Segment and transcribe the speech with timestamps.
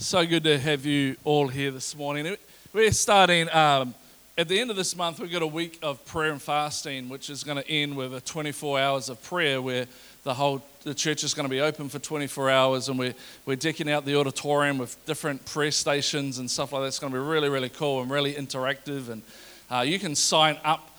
[0.00, 2.36] So good to have you all here this morning.
[2.72, 3.96] We're starting um,
[4.38, 5.18] at the end of this month.
[5.18, 8.20] We've got a week of prayer and fasting, which is going to end with a
[8.20, 9.86] 24 hours of prayer, where
[10.22, 13.14] the whole the church is going to be open for 24 hours, and we're
[13.44, 16.86] we're decking out the auditorium with different prayer stations and stuff like that.
[16.86, 19.08] It's going to be really really cool and really interactive.
[19.08, 19.22] And
[19.68, 20.96] uh, you can sign up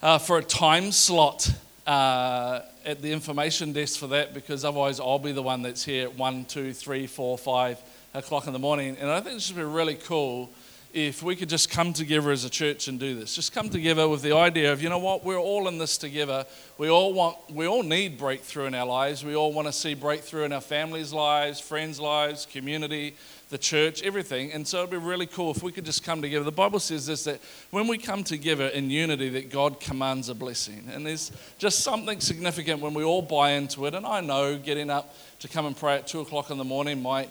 [0.00, 1.52] uh, for a time slot.
[1.86, 6.04] Uh, at the information desk for that because otherwise I'll be the one that's here
[6.04, 7.78] at 1, 2, 3, 4, 5,
[8.14, 8.96] o'clock in the morning.
[9.00, 10.50] And I think it would be really cool
[10.92, 13.36] if we could just come together as a church and do this.
[13.36, 16.44] Just come together with the idea of, you know what, we're all in this together.
[16.78, 19.24] We all want, we all need breakthrough in our lives.
[19.24, 23.14] We all want to see breakthrough in our families' lives, friends' lives, community,
[23.50, 24.50] the church, everything.
[24.52, 26.44] And so it'd be really cool if we could just come together.
[26.44, 27.40] The Bible says this that
[27.70, 30.88] when we come together in unity, that God commands a blessing.
[30.92, 33.94] And there's just something significant when we all buy into it.
[33.94, 37.00] And I know getting up to come and pray at two o'clock in the morning
[37.00, 37.30] might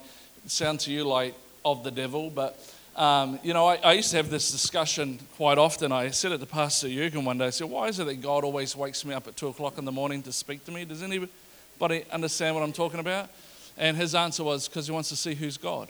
[0.49, 2.59] sound to you like of the devil, but
[2.95, 5.91] um, you know, I, I, used to have this discussion quite often.
[5.91, 7.45] I said it to Pastor Jurgen one day.
[7.47, 9.85] I said, Why is it that God always wakes me up at 2 o'clock in
[9.85, 10.83] the morning to speak to me?
[10.83, 13.29] Does anybody understand what I'm talking about?
[13.77, 15.89] And his answer was, Because he wants to see who's God.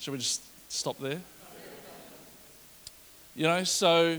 [0.00, 1.20] Should we just stop there?
[3.36, 4.18] You know, so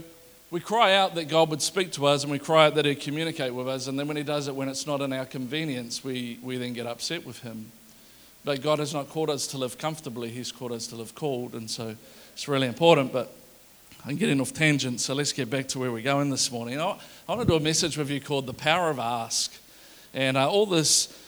[0.50, 3.00] we cry out that God would speak to us and we cry out that He'd
[3.00, 3.86] communicate with us.
[3.86, 6.72] And then when He does it, when it's not in our convenience, we, we then
[6.72, 7.70] get upset with Him.
[8.44, 11.54] But God has not called us to live comfortably, He's called us to live called.
[11.54, 11.94] And so
[12.32, 13.12] it's really important.
[13.12, 13.30] But
[14.06, 16.80] I'm getting off tangent, so let's get back to where we're going this morning.
[16.80, 19.52] I, want to do a message with you called The Power of Ask.
[20.14, 21.24] And uh, all this.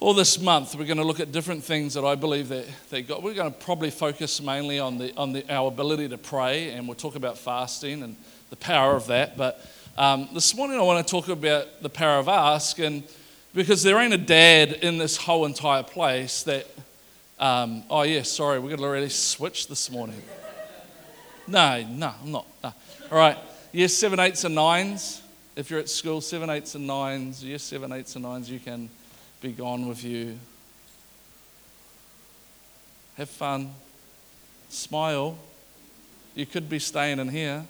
[0.00, 3.08] All this month, we're going to look at different things that I believe that, that
[3.08, 6.72] God, we're going to probably focus mainly on, the, on the, our ability to pray,
[6.72, 8.16] and we'll talk about fasting and
[8.50, 9.36] the power of that.
[9.36, 9.64] But
[9.96, 13.02] um, this morning I want to talk about the power of ask, and
[13.54, 16.66] because there ain't a dad in this whole entire place that.
[17.36, 20.22] Um, oh yeah, sorry, we're going to really switch this morning.
[21.48, 22.46] No, no, I'm not.
[22.62, 22.72] No.
[23.10, 23.36] All right,
[23.72, 25.20] yes, seven, eights, and nines.
[25.56, 27.44] If you're at school, seven, eights, and nines.
[27.44, 28.50] Yes, seven, eights, and nines.
[28.50, 28.88] You can
[29.40, 30.38] be gone with you.
[33.16, 33.72] Have fun.
[34.68, 35.36] Smile.
[36.34, 37.64] You could be staying in here.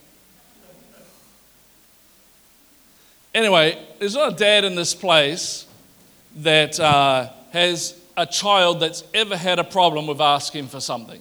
[3.35, 5.67] Anyway, there's not a dad in this place
[6.37, 11.21] that uh, has a child that's ever had a problem with asking for something.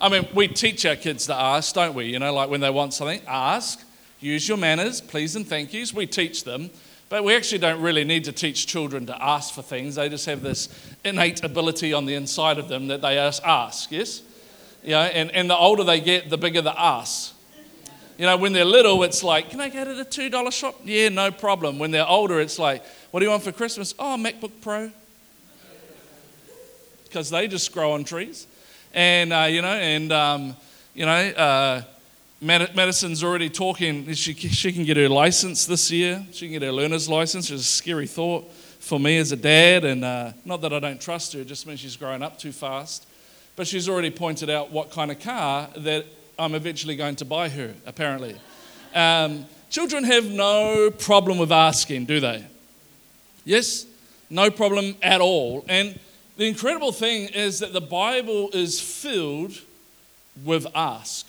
[0.00, 2.06] I mean, we teach our kids to ask, don't we?
[2.06, 3.84] You know, like when they want something, ask,
[4.18, 5.94] use your manners, please and thank yous.
[5.94, 6.70] We teach them.
[7.10, 9.96] But we actually don't really need to teach children to ask for things.
[9.96, 10.68] They just have this
[11.04, 14.22] innate ability on the inside of them that they ask, ask, yes?
[14.82, 17.34] Yeah, and, and the older they get, the bigger the ask.
[18.20, 20.78] You know, when they're little, it's like, can I go to the $2 shop?
[20.84, 21.78] Yeah, no problem.
[21.78, 23.94] When they're older, it's like, what do you want for Christmas?
[23.98, 24.90] Oh, MacBook Pro.
[27.04, 28.46] Because they just grow on trees.
[28.92, 30.54] And, uh, you know, and, um,
[30.94, 31.82] you know, uh,
[32.42, 34.12] Madison's already talking.
[34.12, 36.22] She, she can get her license this year.
[36.30, 37.50] She can get her learner's license.
[37.50, 39.86] It's a scary thought for me as a dad.
[39.86, 42.52] And uh, not that I don't trust her, it just means she's growing up too
[42.52, 43.06] fast.
[43.56, 46.04] But she's already pointed out what kind of car that
[46.40, 48.34] I'm eventually going to buy her, apparently.
[48.94, 52.44] Um, children have no problem with asking, do they?
[53.44, 53.86] Yes?
[54.30, 55.64] No problem at all.
[55.68, 56.00] And
[56.38, 59.52] the incredible thing is that the Bible is filled
[60.42, 61.26] with ask.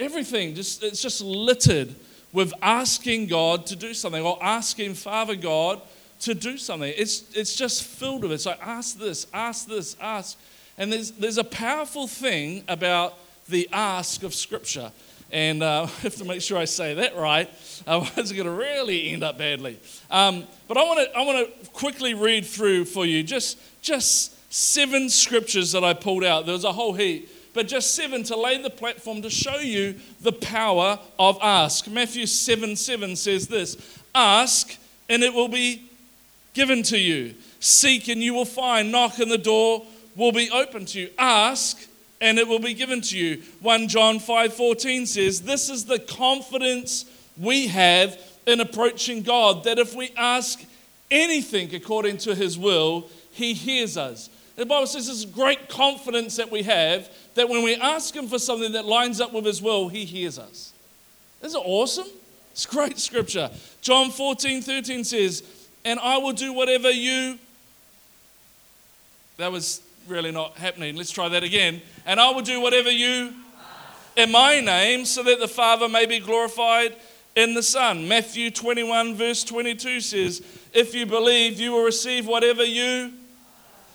[0.00, 1.94] Everything, just, it's just littered
[2.32, 5.80] with asking God to do something or asking Father God
[6.20, 6.92] to do something.
[6.96, 8.40] It's, it's just filled with it.
[8.40, 10.36] So ask this, ask this, ask.
[10.76, 13.14] And there's, there's a powerful thing about
[13.50, 14.92] the ask of Scripture.
[15.32, 17.50] And uh, I have to make sure I say that right,
[17.86, 19.78] otherwise, it's going to really end up badly.
[20.10, 24.36] Um, but I want to I want to quickly read through for you just, just
[24.52, 26.46] seven scriptures that I pulled out.
[26.46, 29.96] There was a whole heap, but just seven to lay the platform to show you
[30.20, 31.88] the power of ask.
[31.88, 33.76] Matthew 7 7 says this
[34.14, 34.76] Ask,
[35.08, 35.90] and it will be
[36.52, 37.34] given to you.
[37.60, 38.90] Seek, and you will find.
[38.90, 39.84] Knock, and the door
[40.16, 41.10] will be open to you.
[41.18, 41.86] Ask,
[42.20, 43.42] and it will be given to you.
[43.60, 47.06] 1 John 5:14 says, "This is the confidence
[47.36, 50.62] we have in approaching God that if we ask
[51.10, 56.50] anything according to his will, he hears us." The Bible says this great confidence that
[56.50, 59.88] we have that when we ask him for something that lines up with his will,
[59.88, 60.72] he hears us.
[61.42, 62.08] Isn't it awesome?
[62.52, 63.50] It's great scripture.
[63.80, 65.42] John 14, 13 says,
[65.84, 67.38] And I will do whatever you.
[69.38, 70.96] That was really not happening.
[70.96, 71.82] Let's try that again.
[72.06, 73.34] And I will do whatever you
[74.16, 76.96] in my name, so that the Father may be glorified
[77.36, 78.08] in the Son.
[78.08, 80.42] Matthew 21, verse 22 says,
[80.72, 83.12] If you believe, you will receive whatever you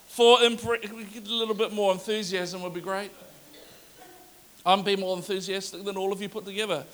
[0.08, 0.38] for.
[0.40, 3.12] Impre- a little bit more enthusiasm would be great.
[4.66, 6.86] I'm being more enthusiastic than all of you put together.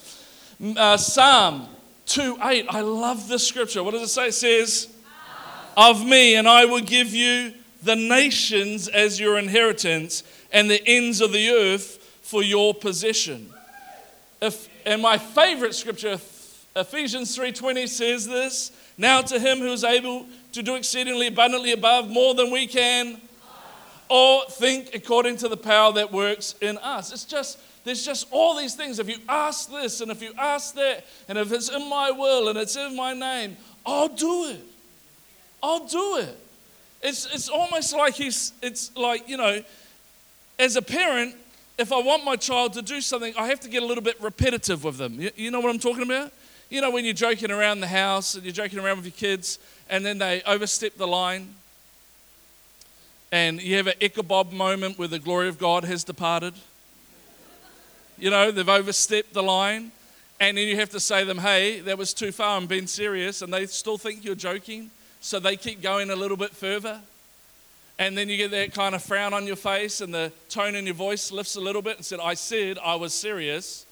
[0.76, 1.68] Uh, Psalm
[2.06, 2.66] 2 8.
[2.68, 3.82] I love this scripture.
[3.82, 4.28] What does it say?
[4.28, 4.88] It says,
[5.76, 11.20] Of me, and I will give you the nations as your inheritance and the ends
[11.20, 13.52] of the earth for your possession.
[14.40, 16.18] If, and my favorite scripture,
[16.74, 22.08] Ephesians 3:20 says this, now to him who is able to do exceedingly abundantly above
[22.08, 23.20] more than we can
[24.08, 27.12] or think according to the power that works in us.
[27.12, 28.98] It's just there's just all these things.
[28.98, 32.48] If you ask this and if you ask that, and if it's in my will
[32.48, 34.60] and it's in my name, I'll do it.
[35.62, 36.38] I'll do it.
[37.02, 39.62] It's, it's almost like he's, it's like, you know,
[40.58, 41.34] as a parent,
[41.78, 44.20] if I want my child to do something, I have to get a little bit
[44.20, 45.20] repetitive with them.
[45.20, 46.32] You, you know what I'm talking about?
[46.70, 49.58] You know, when you're joking around the house and you're joking around with your kids,
[49.90, 51.54] and then they overstep the line,
[53.32, 56.54] and you have an Ichabod moment where the glory of God has departed.
[58.18, 59.90] You know, they've overstepped the line,
[60.38, 62.86] and then you have to say to them, hey, that was too far, I'm being
[62.86, 64.90] serious, and they still think you're joking,
[65.22, 67.00] so they keep going a little bit further.
[67.98, 70.84] And then you get that kind of frown on your face, and the tone in
[70.84, 73.86] your voice lifts a little bit and said, I said I was serious.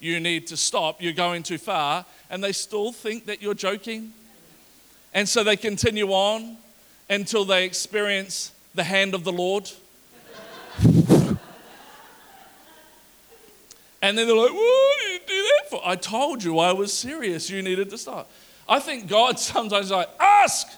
[0.00, 1.02] You need to stop.
[1.02, 2.06] You're going too far.
[2.30, 4.14] And they still think that you're joking.
[5.12, 6.56] And so they continue on
[7.10, 9.70] until they experience the hand of the Lord.
[10.80, 11.36] and
[14.00, 15.82] then they're like, What did you do that for?
[15.84, 17.50] I told you I was serious.
[17.50, 18.30] You needed to stop.
[18.68, 20.68] I think God sometimes like, Ask,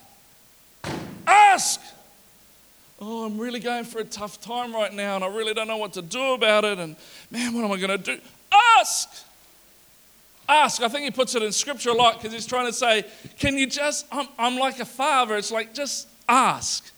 [1.26, 1.80] ask.
[3.00, 5.76] Oh, I'm really going for a tough time right now, and I really don't know
[5.76, 6.78] what to do about it.
[6.78, 6.96] And
[7.30, 8.20] man, what am I going to do?
[8.78, 9.24] Ask.
[10.48, 10.82] Ask.
[10.82, 13.04] I think he puts it in scripture a lot because he's trying to say,
[13.38, 15.36] Can you just, I'm, I'm like a father.
[15.36, 16.90] It's like, just ask.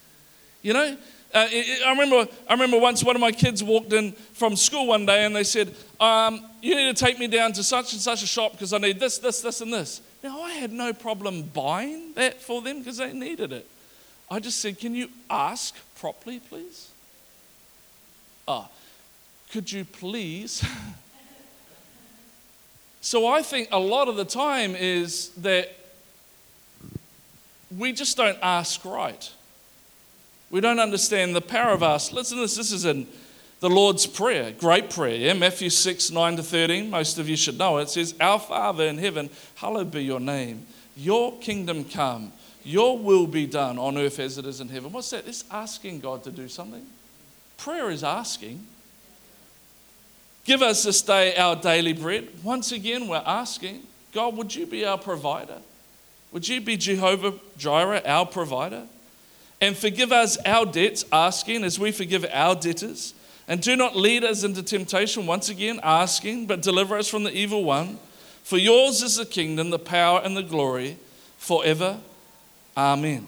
[0.63, 0.97] You know?
[1.35, 5.07] Uh, I, remember, I remember once one of my kids walked in from school one
[5.07, 8.23] day and they said, um, You need to take me down to such and such
[8.23, 10.01] a shop because I need this, this, this, and this.
[10.23, 13.69] Now, I had no problem buying that for them because they needed it.
[14.31, 16.91] I just said, Can you ask properly, please?
[18.49, 18.69] Ah,
[19.51, 20.65] could you please?
[23.01, 25.77] so I think a lot of the time is that
[27.77, 29.31] we just don't ask right.
[30.51, 32.13] We don't understand the power of us.
[32.13, 32.57] Listen to this.
[32.57, 33.07] This is in
[33.61, 35.17] the Lord's Prayer, great prayer.
[35.17, 35.33] Yeah?
[35.33, 36.91] Matthew 6, 9 to 13.
[36.91, 37.85] Most of you should know it.
[37.85, 40.67] It says, Our Father in heaven, hallowed be your name.
[40.97, 42.33] Your kingdom come.
[42.65, 44.93] Your will be done on earth as it is in heaven.
[44.93, 45.27] What's that?
[45.27, 46.85] It's asking God to do something.
[47.57, 48.67] Prayer is asking.
[50.45, 52.29] Give us this day our daily bread.
[52.43, 53.83] Once again, we're asking,
[54.13, 55.59] God, would you be our provider?
[56.33, 58.83] Would you be Jehovah Jireh, our provider?
[59.61, 63.15] And forgive us our debts, asking as we forgive our debtors.
[63.49, 67.33] And do not lead us into temptation, once again, asking, but deliver us from the
[67.33, 67.99] evil one.
[68.43, 70.99] For yours is the kingdom, the power, and the glory
[71.39, 71.99] forever.
[72.77, 73.27] Amen.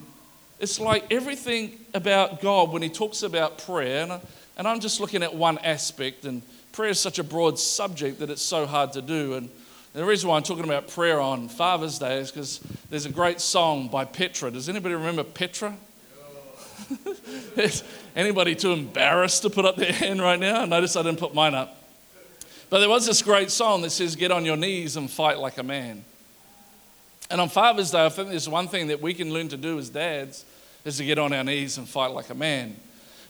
[0.58, 4.20] It's like everything about God when He talks about prayer, and, I,
[4.56, 6.42] and I'm just looking at one aspect, and
[6.72, 9.34] prayer is such a broad subject that it's so hard to do.
[9.34, 9.48] And
[9.92, 12.60] the reason why I'm talking about prayer on Father's Day is because
[12.90, 14.50] there's a great song by Petra.
[14.50, 15.76] Does anybody remember Petra?
[17.56, 17.82] Is
[18.14, 20.64] anybody too embarrassed to put up their hand right now?
[20.64, 21.76] Notice I didn't put mine up.
[22.70, 25.58] But there was this great song that says, Get on your knees and fight like
[25.58, 26.04] a man.
[27.30, 29.78] And on Father's Day, I think there's one thing that we can learn to do
[29.78, 30.44] as dads
[30.84, 32.76] is to get on our knees and fight like a man.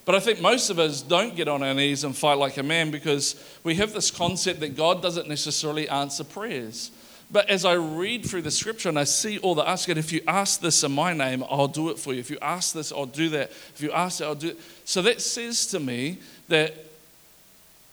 [0.05, 2.63] But I think most of us don't get on our knees and fight like a
[2.63, 6.91] man because we have this concept that God doesn't necessarily answer prayers.
[7.31, 10.21] But as I read through the scripture and I see all the asking, if you
[10.27, 12.19] ask this in my name, I'll do it for you.
[12.19, 13.51] If you ask this, I'll do that.
[13.51, 14.59] If you ask I'll do it.
[14.85, 16.17] So that says to me
[16.47, 16.73] that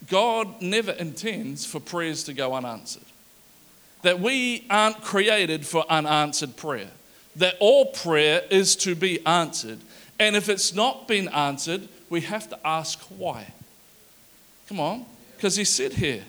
[0.09, 3.05] God never intends for prayers to go unanswered.
[4.03, 6.91] That we aren't created for unanswered prayer.
[7.37, 9.79] That all prayer is to be answered.
[10.19, 13.53] And if it's not been answered, we have to ask why.
[14.69, 15.05] Come on,
[15.37, 16.25] because he said here,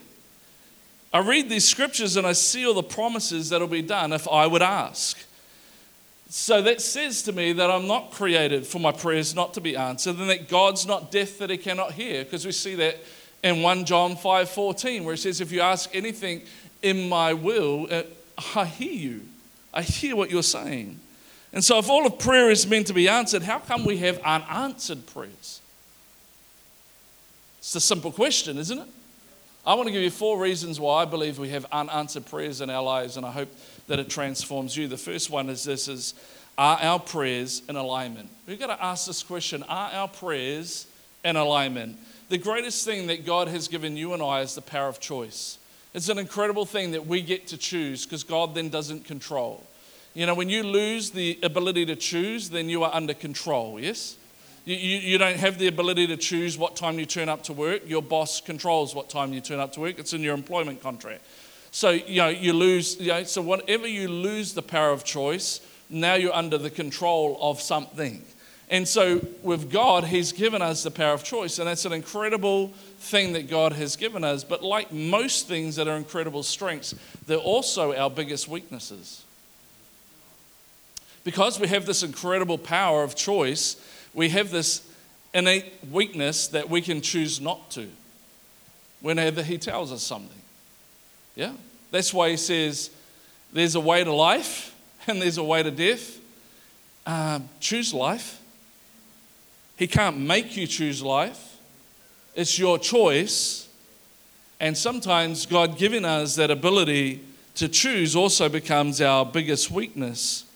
[1.18, 4.46] I read these scriptures and I see all the promises that'll be done if I
[4.46, 5.18] would ask.
[6.30, 9.76] So that says to me that I'm not created for my prayers not to be
[9.76, 12.98] answered, and that God's not deaf that he cannot hear, because we see that
[13.42, 16.44] in 1 John 5:14, where it says, If you ask anything
[16.84, 18.04] in my will, uh,
[18.56, 19.22] I hear you.
[19.74, 21.00] I hear what you're saying.
[21.52, 24.20] And so, if all of prayer is meant to be answered, how come we have
[24.20, 25.62] unanswered prayers?
[27.58, 28.88] It's a simple question, isn't it?
[29.68, 32.70] I want to give you four reasons why I believe we have unanswered prayers in
[32.70, 33.50] our lives, and I hope
[33.88, 34.88] that it transforms you.
[34.88, 36.14] The first one is this is
[36.58, 38.30] are our prayers in alignment?
[38.48, 40.88] We've got to ask this question are our prayers
[41.26, 41.98] in alignment?
[42.30, 45.58] The greatest thing that God has given you and I is the power of choice.
[45.94, 49.68] It's an incredible thing that we get to choose because God then doesn't control.
[50.14, 54.16] You know, when you lose the ability to choose, then you are under control, yes?
[54.68, 57.84] You, you, don't have the ability to choose what time you turn up to work.
[57.88, 59.98] Your boss controls what time you turn up to work.
[59.98, 61.22] It's in your employment contract.
[61.72, 65.62] So, you know, you lose, you know, so whatever you lose the power of choice,
[65.90, 68.26] now you're under the control of something.
[68.70, 71.60] And so with God, He's given us the power of choice.
[71.60, 72.68] And that's an incredible
[73.00, 74.44] thing that God has given us.
[74.44, 76.94] But like most things that are incredible strengths,
[77.26, 79.24] they're also our biggest weaknesses.
[81.24, 83.78] Because we have this incredible power of choice,
[84.18, 84.82] we have this
[85.32, 87.88] innate weakness that we can choose not to
[89.00, 90.42] whenever He tells us something.
[91.36, 91.54] Yeah?
[91.92, 92.90] That's why He says,
[93.54, 94.76] there's a way to life
[95.08, 96.20] and there's a way to death.
[97.06, 98.42] Um, choose life.
[99.78, 101.58] He can't make you choose life,
[102.36, 103.66] it's your choice.
[104.60, 110.47] And sometimes God giving us that ability to choose also becomes our biggest weakness.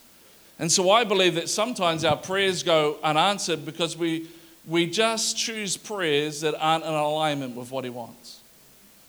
[0.62, 4.28] And so I believe that sometimes our prayers go unanswered because we,
[4.68, 8.42] we just choose prayers that aren't in alignment with what He wants.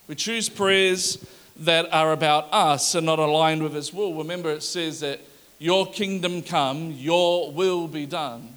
[0.07, 1.23] We choose prayers
[1.57, 4.15] that are about us and not aligned with His will.
[4.15, 5.21] Remember, it says that
[5.59, 8.49] your kingdom come, your will be done.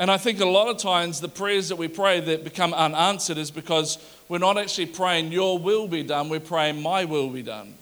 [0.00, 3.38] And I think a lot of times the prayers that we pray that become unanswered
[3.38, 7.42] is because we're not actually praying, Your will be done, we're praying, My will be
[7.42, 7.74] done.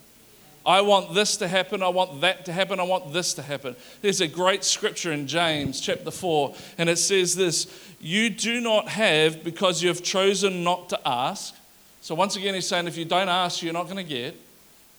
[0.67, 1.83] I want this to happen.
[1.83, 2.81] I want that to happen.
[2.81, 3.77] I want this to happen.
[4.01, 7.67] There's a great scripture in James chapter 4, and it says this
[8.01, 11.55] You do not have because you have chosen not to ask.
[12.01, 14.37] So, once again, he's saying if you don't ask, you're not going to get.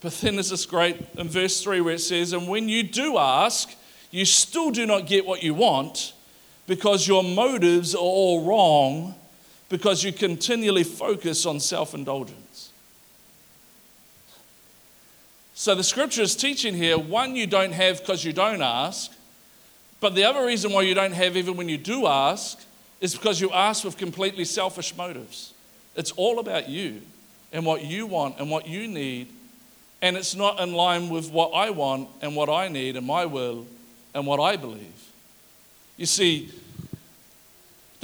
[0.02, 3.18] But then there's this great in verse 3 where it says, And when you do
[3.18, 3.72] ask,
[4.12, 6.14] you still do not get what you want
[6.68, 9.16] because your motives are all wrong
[9.70, 12.45] because you continually focus on self indulgence.
[15.58, 19.12] So the scripture is teaching here one, you don't have because you don't ask.
[20.02, 22.60] But the other reason why you don't have, even when you do ask,
[23.00, 25.54] is because you ask with completely selfish motives.
[25.96, 27.02] It's all about you
[27.54, 29.30] and what you want and what you need.
[30.02, 33.26] And it's not in line with what I want and what I need and my
[33.26, 33.66] will
[34.14, 35.10] and what I believe.
[35.96, 36.52] You see,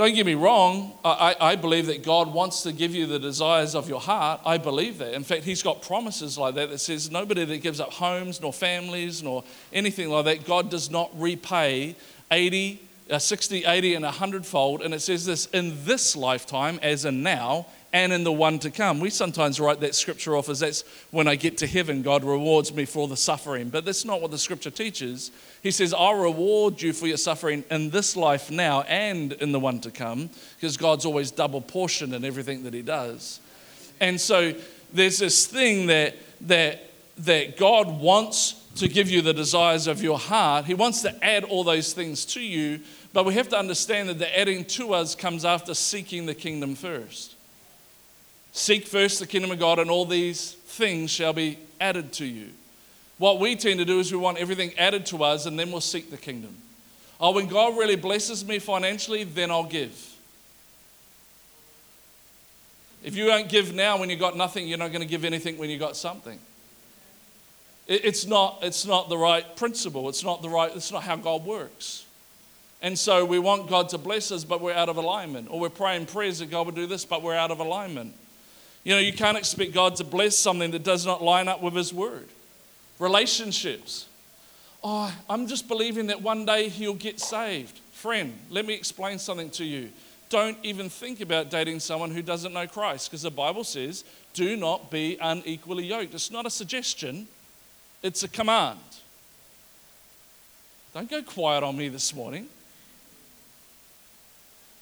[0.01, 3.75] don't get me wrong, I, I believe that God wants to give you the desires
[3.75, 4.41] of your heart.
[4.45, 5.13] I believe that.
[5.13, 8.51] In fact, He's got promises like that that says nobody that gives up homes, nor
[8.51, 11.95] families, nor anything like that, God does not repay
[12.31, 12.81] 80,
[13.11, 14.81] uh, 60, 80, and 100 fold.
[14.81, 18.71] And it says this in this lifetime, as in now, and in the one to
[18.71, 18.99] come.
[18.99, 22.73] We sometimes write that scripture off as that's when I get to heaven, God rewards
[22.73, 23.69] me for the suffering.
[23.69, 25.31] But that's not what the scripture teaches.
[25.61, 29.59] He says, I'll reward you for your suffering in this life now and in the
[29.59, 33.41] one to come, because God's always double portioned in everything that He does.
[33.99, 34.53] And so
[34.93, 40.17] there's this thing that, that, that God wants to give you the desires of your
[40.17, 40.65] heart.
[40.65, 42.79] He wants to add all those things to you,
[43.11, 46.75] but we have to understand that the adding to us comes after seeking the kingdom
[46.75, 47.35] first.
[48.53, 52.49] Seek first the kingdom of God, and all these things shall be added to you.
[53.17, 55.81] What we tend to do is we want everything added to us, and then we'll
[55.81, 56.55] seek the kingdom.
[57.19, 60.07] Oh, when God really blesses me financially, then I'll give.
[63.03, 65.57] If you don't give now when you've got nothing, you're not going to give anything
[65.57, 66.39] when you've got something.
[67.87, 70.07] It's not, it's not the right principle.
[70.07, 72.05] It's not the right, it's not how God works.
[72.81, 75.47] And so we want God to bless us, but we're out of alignment.
[75.51, 78.13] Or we're praying prayers that God would do this, but we're out of alignment.
[78.83, 81.73] You know, you can't expect God to bless something that does not line up with
[81.73, 82.27] His word.
[82.99, 84.07] Relationships.
[84.83, 87.79] Oh, I'm just believing that one day He'll get saved.
[87.91, 89.89] Friend, let me explain something to you.
[90.29, 94.55] Don't even think about dating someone who doesn't know Christ because the Bible says, do
[94.55, 96.13] not be unequally yoked.
[96.13, 97.27] It's not a suggestion,
[98.01, 98.79] it's a command.
[100.93, 102.47] Don't go quiet on me this morning.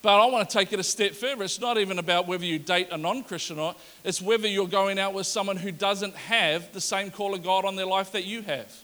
[0.02, 1.44] But I want to take it a step further.
[1.44, 4.66] It's not even about whether you date a non Christian or not, it's whether you're
[4.66, 8.12] going out with someone who doesn't have the same call of God on their life
[8.12, 8.74] that you have.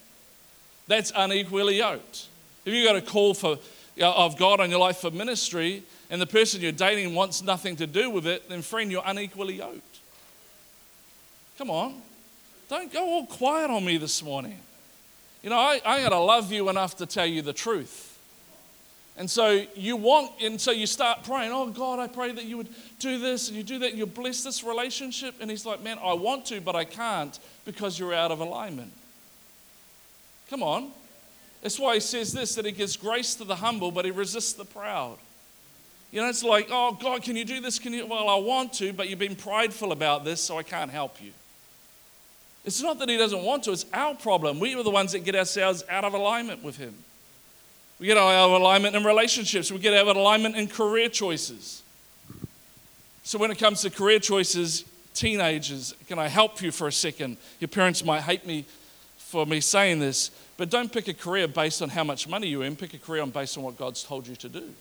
[0.88, 2.28] That's unequally yoked.
[2.64, 3.58] If you've got a call for,
[4.00, 7.76] uh, of God on your life for ministry and the person you're dating wants nothing
[7.76, 9.82] to do with it, then friend, you're unequally yoked.
[11.56, 12.02] Come on.
[12.68, 14.58] Don't go all quiet on me this morning.
[15.42, 18.05] You know, I, I got to love you enough to tell you the truth.
[19.18, 22.58] And so you want, and so you start praying, oh God, I pray that you
[22.58, 22.68] would
[22.99, 25.37] do this and you do that and you bless this relationship.
[25.40, 28.92] And he's like, man, I want to, but I can't because you're out of alignment.
[30.50, 30.90] Come on.
[31.62, 34.52] That's why he says this that he gives grace to the humble, but he resists
[34.52, 35.16] the proud.
[36.12, 37.78] You know, it's like, oh God, can you do this?
[37.78, 38.06] Can you?
[38.06, 41.32] Well, I want to, but you've been prideful about this, so I can't help you.
[42.64, 44.58] It's not that he doesn't want to, it's our problem.
[44.58, 46.94] We are the ones that get ourselves out of alignment with him.
[47.99, 51.83] We get out of alignment in relationships, we get out of alignment in career choices.
[53.23, 54.85] So, when it comes to career choices,
[55.15, 57.38] teenagers, can I help you for a second?
[57.59, 58.67] Your parents might hate me
[59.17, 62.62] for me saying this, but don't pick a career based on how much money you
[62.62, 64.73] earn, pick a career based on what God's told you to do.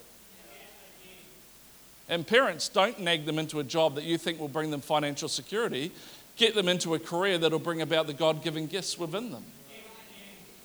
[2.07, 5.27] And parents, don't nag them into a job that you think will bring them financial
[5.27, 5.91] security.
[6.35, 9.43] Get them into a career that will bring about the God given gifts within them.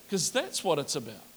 [0.07, 1.30] Because that's what it's about.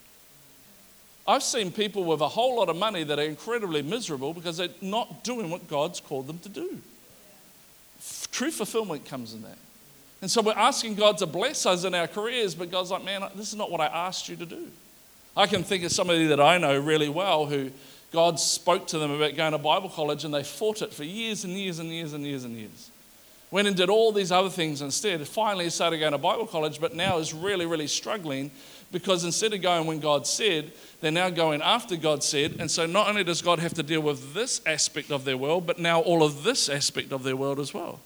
[1.27, 4.67] I've seen people with a whole lot of money that are incredibly miserable because they're
[4.81, 6.79] not doing what God's called them to do.
[8.31, 9.57] True fulfillment comes in that.
[10.21, 13.23] And so we're asking God to bless us in our careers, but God's like, man,
[13.35, 14.67] this is not what I asked you to do.
[15.35, 17.71] I can think of somebody that I know really well who
[18.11, 21.43] God spoke to them about going to Bible college and they fought it for years
[21.43, 22.91] and years and years and years and years.
[23.49, 25.27] Went and did all these other things instead.
[25.27, 28.49] Finally started going to Bible college, but now is really, really struggling
[28.93, 30.71] because instead of going when God said,
[31.01, 32.55] they're now going after God said.
[32.59, 35.67] And so not only does God have to deal with this aspect of their world,
[35.67, 37.99] but now all of this aspect of their world as well.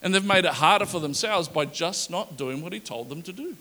[0.00, 3.20] And they've made it harder for themselves by just not doing what He told them
[3.22, 3.54] to do.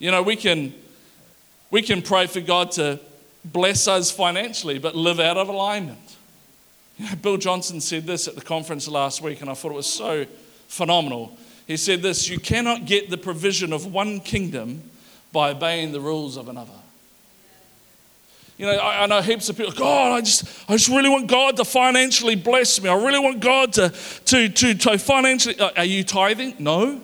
[0.00, 0.74] You know, we can,
[1.70, 2.98] we can pray for God to
[3.44, 6.16] bless us financially, but live out of alignment.
[6.98, 9.76] You know, Bill Johnson said this at the conference last week, and I thought it
[9.76, 10.26] was so
[10.66, 11.38] phenomenal.
[11.66, 14.90] He said this You cannot get the provision of one kingdom
[15.32, 16.72] by obeying the rules of another.
[18.58, 21.26] You know, I, I, know heaps of people, God, I just, I just really want
[21.26, 22.88] God to financially bless me.
[22.88, 23.88] I really want God to,
[24.26, 25.58] to, to, to financially.
[25.58, 26.56] Uh, are you tithing?
[26.58, 27.00] No.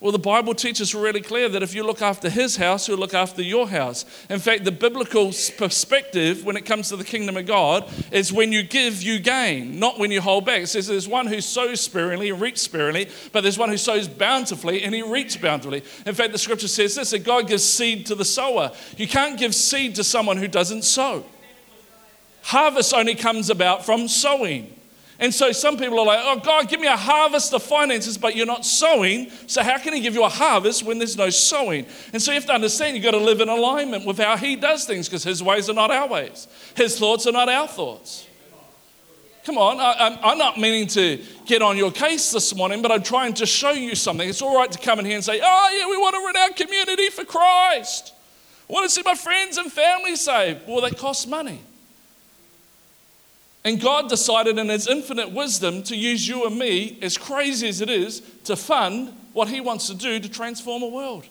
[0.00, 3.14] Well, the Bible teaches really clear that if you look after his house, he'll look
[3.14, 4.04] after your house.
[4.30, 8.52] In fact, the biblical perspective when it comes to the kingdom of God is when
[8.52, 10.62] you give, you gain, not when you hold back.
[10.62, 14.06] It says there's one who sows sparingly and reaps sparingly, but there's one who sows
[14.06, 15.82] bountifully and he reaps bountifully.
[16.06, 18.70] In fact, the scripture says this that God gives seed to the sower.
[18.96, 21.24] You can't give seed to someone who doesn't sow.
[22.42, 24.77] Harvest only comes about from sowing.
[25.20, 28.36] And so some people are like, oh, God, give me a harvest of finances, but
[28.36, 29.30] you're not sowing.
[29.48, 31.86] So how can He give you a harvest when there's no sowing?
[32.12, 34.54] And so you have to understand you've got to live in alignment with how He
[34.54, 38.26] does things because His ways are not our ways, His thoughts are not our thoughts.
[39.44, 43.02] Come on, I, am not meaning to get on your case this morning, but I'm
[43.02, 44.28] trying to show you something.
[44.28, 46.36] It's all right to come in here and say, oh, yeah, we want to run
[46.36, 48.12] our community for Christ.
[48.68, 50.68] I want to see my friends and family saved.
[50.68, 51.62] Well, that costs money.
[53.64, 57.80] And God decided in His infinite wisdom to use you and me, as crazy as
[57.80, 61.24] it is, to fund what He wants to do to transform a world.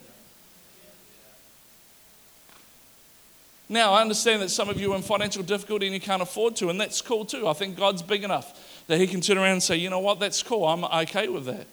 [3.70, 6.56] Now, I understand that some of you are in financial difficulty and you can't afford
[6.58, 7.48] to, and that's cool too.
[7.48, 10.20] I think God's big enough that He can turn around and say, you know what,
[10.20, 11.68] that's cool, I'm okay with that.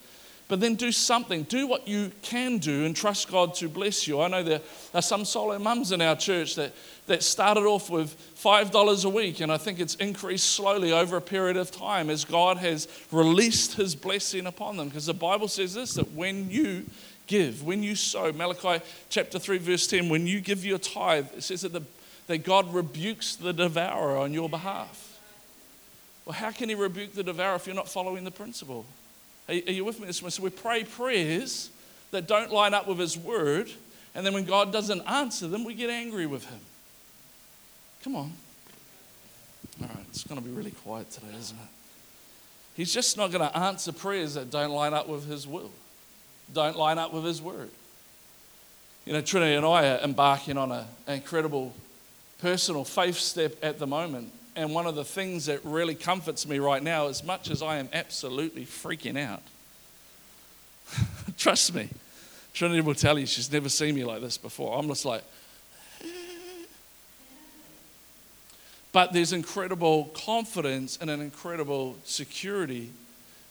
[0.46, 1.44] But then do something.
[1.44, 4.20] Do what you can do and trust God to bless you.
[4.20, 4.60] I know there
[4.92, 6.72] are some solo mums in our church that,
[7.06, 11.20] that started off with $5 a week, and I think it's increased slowly over a
[11.22, 14.88] period of time as God has released His blessing upon them.
[14.88, 16.84] Because the Bible says this that when you
[17.26, 21.42] give, when you sow, Malachi chapter 3, verse 10, when you give your tithe, it
[21.42, 21.82] says that, the,
[22.26, 25.18] that God rebukes the devourer on your behalf.
[26.26, 28.84] Well, how can He rebuke the devourer if you're not following the principle?
[29.48, 30.32] Are, you with me this morning?
[30.32, 31.70] So we pray prayers
[32.10, 33.70] that don't line up with His word,
[34.14, 36.60] and then when God doesn't answer them, we get angry with Him.
[38.04, 38.32] Come on.
[39.80, 41.68] All right, it's going to be really quiet today, isn't it?
[42.76, 45.70] He's just not going to answer prayers that don't line up with His will,
[46.52, 47.70] don't line up with His word.
[49.06, 51.74] You know, Trinity and I are embarking on a, an incredible
[52.40, 56.58] personal faith step at the moment and one of the things that really comforts me
[56.58, 59.42] right now, as much as I am absolutely freaking out,
[61.36, 61.88] trust me,
[62.52, 64.78] Trinity will tell you she's never seen me like this before.
[64.78, 65.24] I'm just like,
[68.94, 72.90] but there's incredible confidence and an incredible security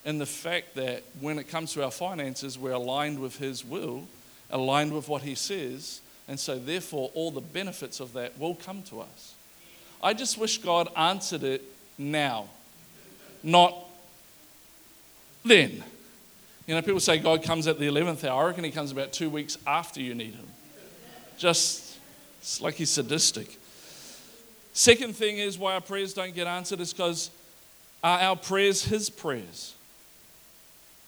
[0.06, 4.04] in the fact that when it comes to our finances, we're aligned with His will,
[4.50, 8.82] aligned with what He says, and so therefore all the benefits of that will come
[8.84, 9.34] to us.
[10.02, 11.62] I just wish God answered it
[11.98, 12.48] now,
[13.42, 13.76] not
[15.44, 15.84] then.
[16.66, 18.44] You know, people say God comes at the 11th hour.
[18.44, 20.48] I reckon he comes about two weeks after you need him.
[21.36, 21.98] Just,
[22.40, 23.58] it's like he's sadistic.
[24.74, 27.30] Second thing is why our prayers don't get answered is because
[28.02, 29.74] are our prayers His prayers?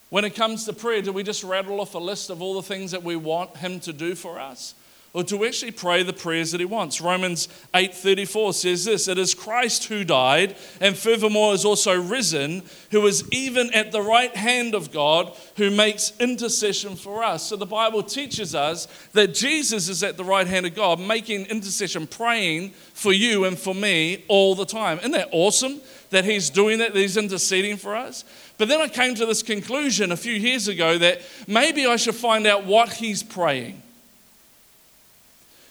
[0.09, 2.63] When it comes to prayer, do we just rattle off a list of all the
[2.63, 4.73] things that we want Him to do for us?
[5.17, 7.01] Or to actually pray the prayers that He wants?
[7.01, 13.03] Romans 8:34 says this: It is Christ who died, and furthermore is also risen, who
[13.07, 17.47] is even at the right hand of God, who makes intercession for us.
[17.47, 21.47] So the Bible teaches us that Jesus is at the right hand of God, making
[21.47, 24.99] intercession, praying for you and for me all the time.
[24.99, 28.23] Isn't that awesome that He's doing that, that He's interceding for us?
[28.59, 32.13] But then I came to this conclusion a few years ago that maybe I should
[32.13, 33.81] find out what he's praying.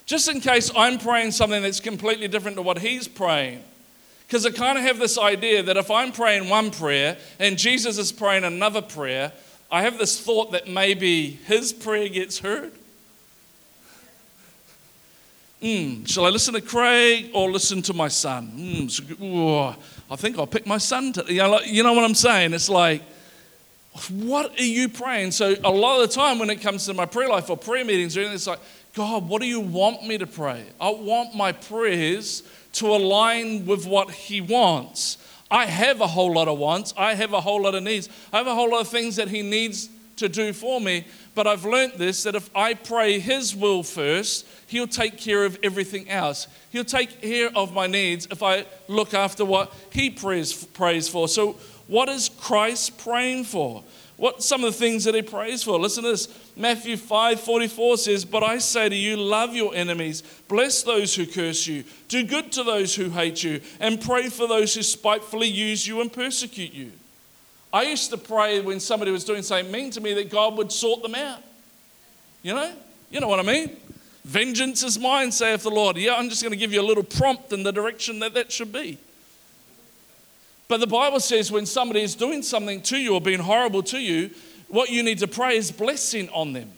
[0.07, 3.63] Just in case I'm praying something that's completely different to what he's praying.
[4.27, 7.99] Because I kind of have this idea that if I'm praying one prayer and Jesus
[7.99, 9.33] is praying another prayer,
[9.71, 12.73] I have this thought that maybe his prayer gets heard.
[15.63, 18.53] Mm, shall I listen to Craig or listen to my son?
[18.57, 19.77] Mm,
[20.11, 21.13] I think I'll pick my son.
[21.15, 22.53] To, you, know, like, you know what I'm saying?
[22.53, 23.03] It's like,
[24.11, 25.31] what are you praying?
[25.33, 27.85] So a lot of the time when it comes to my prayer life or prayer
[27.85, 28.61] meetings or anything, it's like,
[28.97, 30.65] God, what do you want me to pray?
[30.81, 35.19] I want my prayers to align with what He wants.
[35.51, 36.95] I have a whole lot of wants.
[36.97, 38.09] I have a whole lot of needs.
[38.33, 41.07] I have a whole lot of things that He needs to do for me.
[41.35, 45.59] But I've learnt this that if I pray His will first, He'll take care of
[45.63, 46.49] everything else.
[46.71, 51.29] He'll take care of my needs if I look after what He prays, prays for.
[51.29, 51.57] So,
[51.87, 53.85] what is Christ praying for?
[54.17, 55.79] What some of the things that he prays for?
[55.79, 56.27] Listen to this.
[56.57, 61.27] Matthew 5 44 says, But I say to you, love your enemies, bless those who
[61.27, 65.49] curse you, do good to those who hate you, and pray for those who spitefully
[65.49, 66.93] use you and persecute you.
[67.73, 70.73] I used to pray when somebody was doing something mean to me that God would
[70.73, 71.43] sort them out.
[72.43, 72.73] You know?
[73.11, 73.77] You know what I mean?
[74.25, 75.99] Vengeance is mine, saith the Lord.
[75.99, 78.51] Yeah, I'm just going to give you a little prompt in the direction that that
[78.51, 78.99] should be.
[80.69, 83.99] But the Bible says when somebody is doing something to you or being horrible to
[83.99, 84.31] you,
[84.69, 86.71] what you need to pray is blessing on them.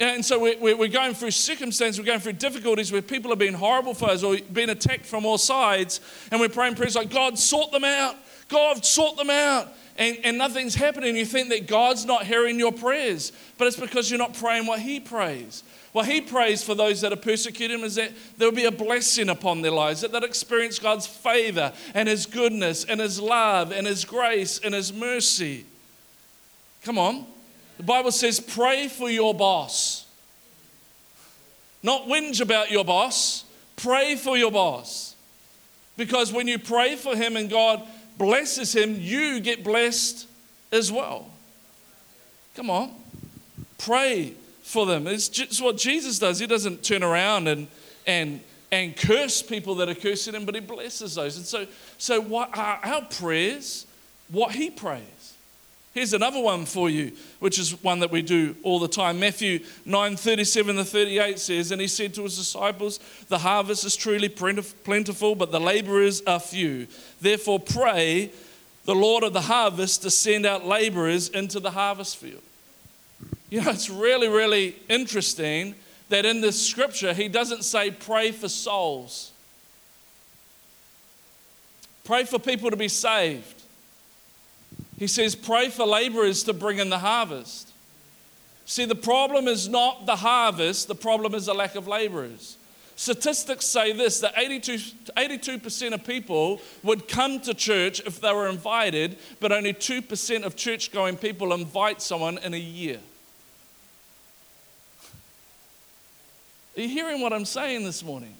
[0.00, 3.94] And so we're going through circumstances, we're going through difficulties where people are being horrible
[3.94, 7.72] for us or being attacked from all sides, and we're praying prayers like, God, sort
[7.72, 8.14] them out.
[8.48, 9.68] God, sort them out.
[9.96, 11.16] And, and nothing's happening.
[11.16, 14.78] You think that God's not hearing your prayers, but it's because you're not praying what
[14.78, 15.64] He prays.
[15.90, 19.28] What He prays for those that are persecuting is that there will be a blessing
[19.28, 23.86] upon their lives, that they'll experience God's favor and His goodness and His love and
[23.86, 25.66] His grace and His mercy.
[26.84, 27.26] Come on.
[27.76, 30.06] The Bible says, pray for your boss.
[31.82, 33.44] Not whinge about your boss,
[33.76, 35.14] pray for your boss.
[35.96, 37.82] Because when you pray for him and God
[38.16, 40.26] blesses him, you get blessed
[40.72, 41.30] as well.
[42.54, 42.94] Come on.
[43.78, 45.06] Pray for them.
[45.06, 46.38] It's just what Jesus does.
[46.38, 47.68] He doesn't turn around and,
[48.06, 51.36] and, and curse people that are cursing him, but he blesses those.
[51.36, 53.86] And so, so what are our prayers?
[54.28, 55.02] What he prays.
[55.98, 59.18] Here's another one for you, which is one that we do all the time.
[59.18, 63.96] Matthew 9 37 to 38 says, And he said to his disciples, The harvest is
[63.96, 66.86] truly plentiful, but the laborers are few.
[67.20, 68.30] Therefore, pray
[68.84, 72.42] the Lord of the harvest to send out laborers into the harvest field.
[73.50, 75.74] You know, it's really, really interesting
[76.10, 79.32] that in this scripture, he doesn't say pray for souls,
[82.04, 83.57] pray for people to be saved.
[84.98, 87.72] He says, pray for laborers to bring in the harvest.
[88.66, 92.56] See, the problem is not the harvest, the problem is the lack of laborers.
[92.96, 94.76] Statistics say this that 82,
[95.16, 100.56] 82% of people would come to church if they were invited, but only 2% of
[100.56, 102.98] church going people invite someone in a year.
[106.76, 108.34] Are you hearing what I'm saying this morning?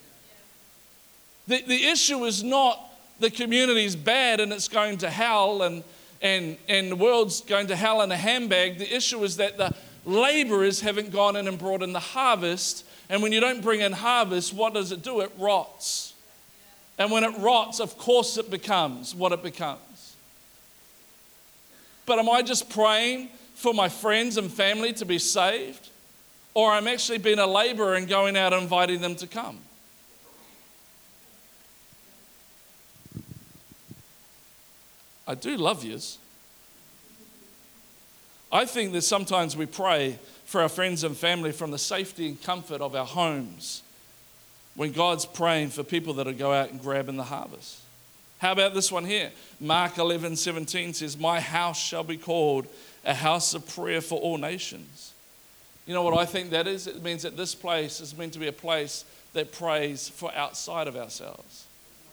[1.46, 2.84] The, the issue is not
[3.20, 5.84] the community is bad and it's going to hell and
[6.20, 8.78] and, and the world's going to hell in a handbag.
[8.78, 12.84] The issue is that the laborers haven't gone in and brought in the harvest.
[13.08, 15.20] And when you don't bring in harvest, what does it do?
[15.20, 16.14] It rots.
[16.98, 20.16] And when it rots, of course, it becomes what it becomes.
[22.06, 25.90] But am I just praying for my friends and family to be saved?
[26.54, 29.58] Or I'm actually being a laborer and going out and inviting them to come?
[35.28, 36.16] I do love yous.
[38.50, 42.42] I think that sometimes we pray for our friends and family from the safety and
[42.42, 43.82] comfort of our homes
[44.74, 47.82] when God's praying for people that will go out and grab in the harvest.
[48.38, 49.30] How about this one here?
[49.60, 52.66] Mark 11 17 says, My house shall be called
[53.04, 55.12] a house of prayer for all nations.
[55.86, 56.86] You know what I think that is?
[56.86, 60.86] It means that this place is meant to be a place that prays for outside
[60.86, 61.66] of ourselves,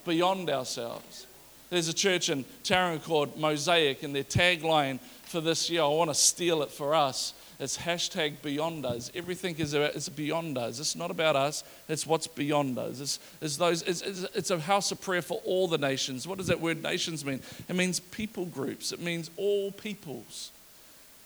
[0.06, 1.25] beyond ourselves.
[1.70, 6.10] There's a church in Tauranga called Mosaic, and their tagline for this year, I want
[6.10, 7.34] to steal it for us.
[7.60, 9.12] It's hashtag beyond us.
[9.16, 10.80] Everything is about, it's beyond us.
[10.80, 13.00] It's not about us, it's what's beyond us.
[13.00, 16.28] It's, it's, those, it's, it's a house of prayer for all the nations.
[16.28, 17.42] What does that word nations mean?
[17.68, 20.52] It means people groups, it means all peoples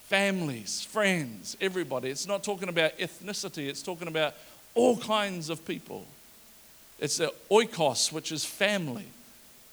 [0.10, 2.10] families, friends, everybody.
[2.10, 4.34] It's not talking about ethnicity, it's talking about
[4.74, 6.04] all kinds of people.
[6.98, 9.06] It's the oikos, which is family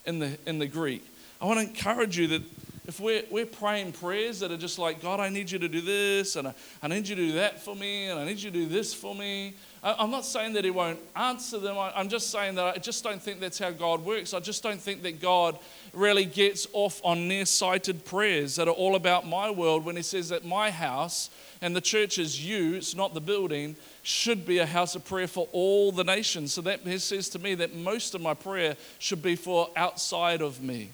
[0.07, 1.05] in the, in the Greek.
[1.41, 2.43] I want to encourage you that
[2.87, 5.81] if we're, we're praying prayers that are just like, God, I need you to do
[5.81, 8.51] this, and I, I need you to do that for me, and I need you
[8.51, 9.55] to do this for me.
[9.83, 11.77] I, am not saying that He won't answer them.
[11.77, 14.35] I, I'm just saying that I just don't think that's how God works.
[14.35, 15.59] I just don't think that God
[15.93, 20.29] really gets off on near-sighted prayers that are all about my world when He says
[20.29, 24.67] that my house and the church is you, it's not the building, should be a
[24.67, 26.53] house of prayer for all the nations.
[26.53, 30.43] So that he says to me that most of my prayer should be for outside
[30.43, 30.91] of me.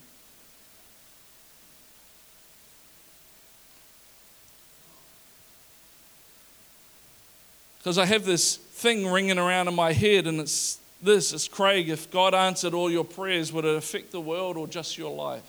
[7.83, 11.89] Because I have this thing ringing around in my head, and it's this it's Craig,
[11.89, 15.43] if God answered all your prayers, would it affect the world or just your life?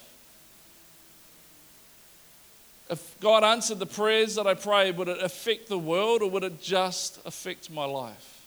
[2.89, 6.43] If God answered the prayers that I prayed, would it affect the world or would
[6.43, 8.41] it just affect my life?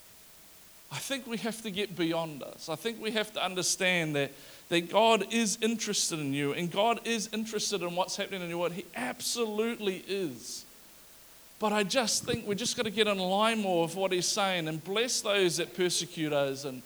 [0.90, 2.68] I think we have to get beyond us.
[2.68, 4.32] I think we have to understand that,
[4.68, 8.58] that God is interested in you and God is interested in what's happening in your
[8.58, 8.72] world.
[8.72, 10.65] He absolutely is.
[11.58, 14.26] But I just think we're just got to get in line more with what he's
[14.26, 16.82] saying and bless those that persecute us and,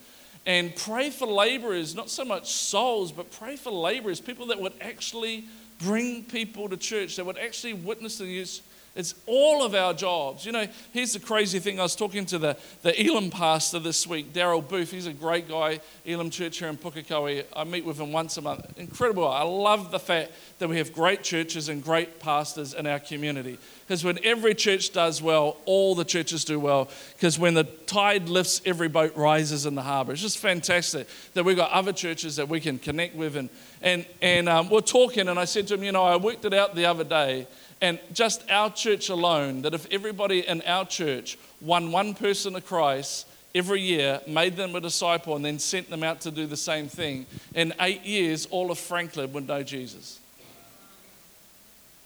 [0.46, 4.74] and pray for laborers, not so much souls, but pray for laborers, people that would
[4.80, 5.44] actually
[5.80, 8.62] bring people to church, that would actually witness the news
[9.00, 10.44] it's all of our jobs.
[10.44, 11.80] You know, here's the crazy thing.
[11.80, 14.90] I was talking to the, the Elim pastor this week, Daryl Booth.
[14.90, 17.44] He's a great guy, Elim Church here in Pukekohe.
[17.56, 18.78] I meet with him once a month.
[18.78, 19.26] Incredible.
[19.26, 23.58] I love the fact that we have great churches and great pastors in our community.
[23.86, 26.90] Because when every church does well, all the churches do well.
[27.16, 30.12] Because when the tide lifts, every boat rises in the harbour.
[30.12, 33.34] It's just fantastic that we've got other churches that we can connect with.
[33.34, 33.48] And,
[33.80, 36.52] and, and um, we're talking, and I said to him, You know, I worked it
[36.52, 37.46] out the other day
[37.80, 42.60] and just our church alone, that if everybody in our church won one person to
[42.60, 46.56] Christ every year, made them a disciple, and then sent them out to do the
[46.56, 50.20] same thing, in eight years, all of Franklin would know Jesus.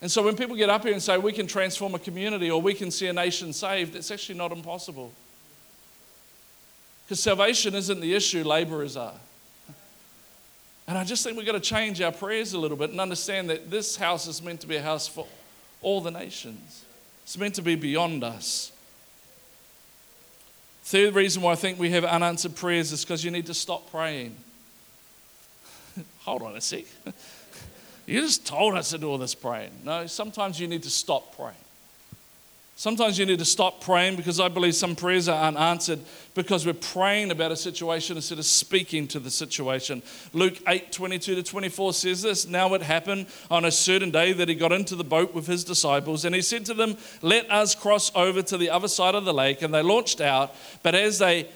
[0.00, 2.60] And so when people get up here and say we can transform a community or
[2.60, 5.12] we can see a nation saved, it's actually not impossible.
[7.04, 9.14] Because salvation isn't the issue, laborers are.
[10.86, 13.48] And I just think we've got to change our prayers a little bit and understand
[13.48, 15.26] that this house is meant to be a house for
[15.84, 16.84] all the nations.
[17.22, 18.72] It's meant to be beyond us.
[20.84, 23.90] Third reason why I think we have unanswered prayers is because you need to stop
[23.90, 24.36] praying.
[26.24, 26.84] Hold on a sec.
[28.06, 29.70] you just told us to do all this praying.
[29.84, 31.54] No, sometimes you need to stop praying.
[32.76, 36.00] Sometimes you need to stop praying because I believe some prayers are unanswered
[36.34, 40.02] because we're praying about a situation instead of speaking to the situation.
[40.32, 44.48] Luke 8 22 to 24 says this Now it happened on a certain day that
[44.48, 47.76] he got into the boat with his disciples, and he said to them, Let us
[47.76, 49.62] cross over to the other side of the lake.
[49.62, 51.48] And they launched out, but as they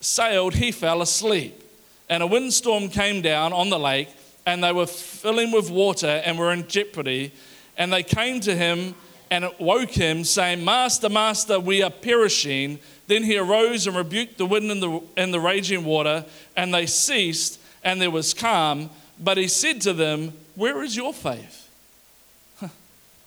[0.00, 1.62] sailed, he fell asleep.
[2.10, 4.10] And a windstorm came down on the lake,
[4.44, 7.32] and they were filling with water and were in jeopardy.
[7.78, 8.94] And they came to him
[9.30, 12.78] and it woke him, saying, Master, Master, we are perishing.
[13.06, 16.24] Then he arose and rebuked the wind and the, and the raging water,
[16.56, 18.90] and they ceased, and there was calm.
[19.18, 21.68] But he said to them, Where is your faith?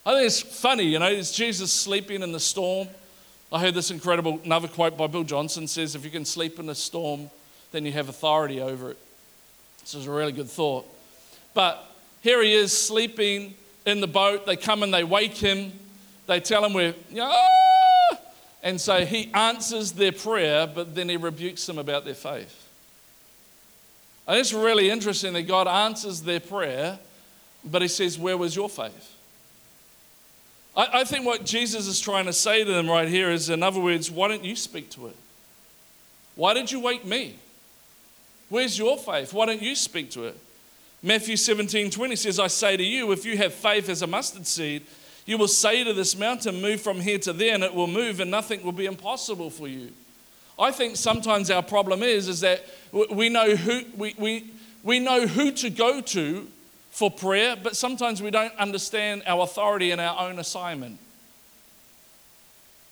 [0.06, 2.88] I think it's funny, you know, is Jesus sleeping in the storm?
[3.52, 6.70] I heard this incredible, another quote by Bill Johnson says, If you can sleep in
[6.70, 7.30] a storm,
[7.72, 8.98] then you have authority over it.
[9.82, 10.86] This is a really good thought.
[11.54, 11.84] But
[12.22, 14.46] here he is sleeping in the boat.
[14.46, 15.72] They come and they wake him.
[16.30, 18.18] They tell him we're, ah!
[18.62, 22.68] and so he answers their prayer, but then he rebukes them about their faith.
[24.28, 27.00] And it's really interesting that God answers their prayer,
[27.66, 29.18] but he says, Where was your faith?
[30.78, 33.64] I, I think what Jesus is trying to say to them right here is, in
[33.64, 35.16] other words, why don't you speak to it?
[36.36, 37.40] Why did you wake me?
[38.50, 39.34] Where's your faith?
[39.34, 40.38] Why don't you speak to it?
[41.02, 44.46] Matthew 17 20 says, I say to you, if you have faith as a mustard
[44.46, 44.86] seed,
[45.30, 48.20] you will say to this mountain, Move from here to there, and it will move,
[48.20, 49.92] and nothing will be impossible for you.
[50.58, 54.50] I think sometimes our problem is, is that we know who, we, we,
[54.82, 56.48] we know who to go to
[56.90, 60.98] for prayer, but sometimes we don't understand our authority and our own assignment.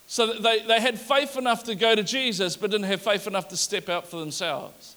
[0.06, 3.48] So they, they had faith enough to go to Jesus, but didn't have faith enough
[3.48, 4.96] to step out for themselves.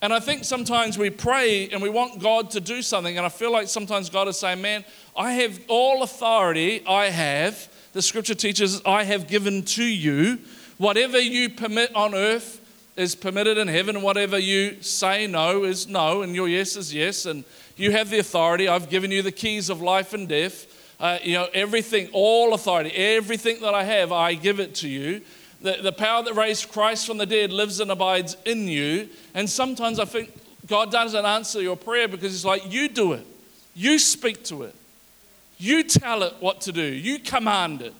[0.00, 3.30] And I think sometimes we pray and we want God to do something, and I
[3.30, 4.84] feel like sometimes God is saying, Man,
[5.16, 7.68] I have all authority, I have.
[7.94, 10.38] The scripture teaches, I have given to you.
[10.76, 12.60] Whatever you permit on earth
[12.94, 17.26] is permitted in heaven, whatever you say no is no, and your yes is yes.
[17.26, 17.44] And
[17.76, 18.68] you have the authority.
[18.68, 20.66] I've given you the keys of life and death.
[21.00, 25.22] Uh, you know, everything, all authority, everything that I have, I give it to you.
[25.60, 29.08] The, the power that raised Christ from the dead lives and abides in you.
[29.34, 30.32] And sometimes I think
[30.66, 33.26] God doesn't answer your prayer because it's like, you do it,
[33.74, 34.74] you speak to it,
[35.58, 37.94] you tell it what to do, you command it.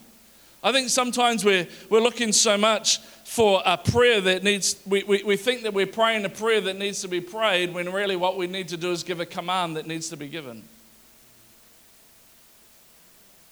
[0.63, 5.23] I think sometimes we're, we're looking so much for a prayer that needs, we, we,
[5.23, 8.37] we think that we're praying a prayer that needs to be prayed when really what
[8.37, 10.63] we need to do is give a command that needs to be given.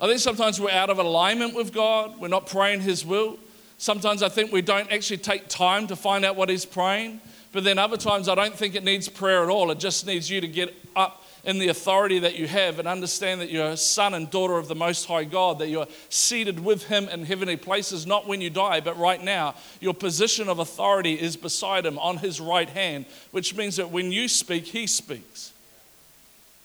[0.01, 3.39] I think sometimes we're out of alignment with God, we're not praying His will.
[3.79, 7.21] Sometimes I think we don't actually take time to find out what He's praying.
[7.53, 9.71] But then other times I don't think it needs prayer at all.
[9.71, 13.41] It just needs you to get up in the authority that you have and understand
[13.41, 16.89] that you're a son and daughter of the Most High God, that you're seated with
[16.89, 19.55] Him in heavenly places, not when you die, but right now.
[19.81, 24.11] Your position of authority is beside Him on His right hand, which means that when
[24.11, 25.53] you speak, He speaks.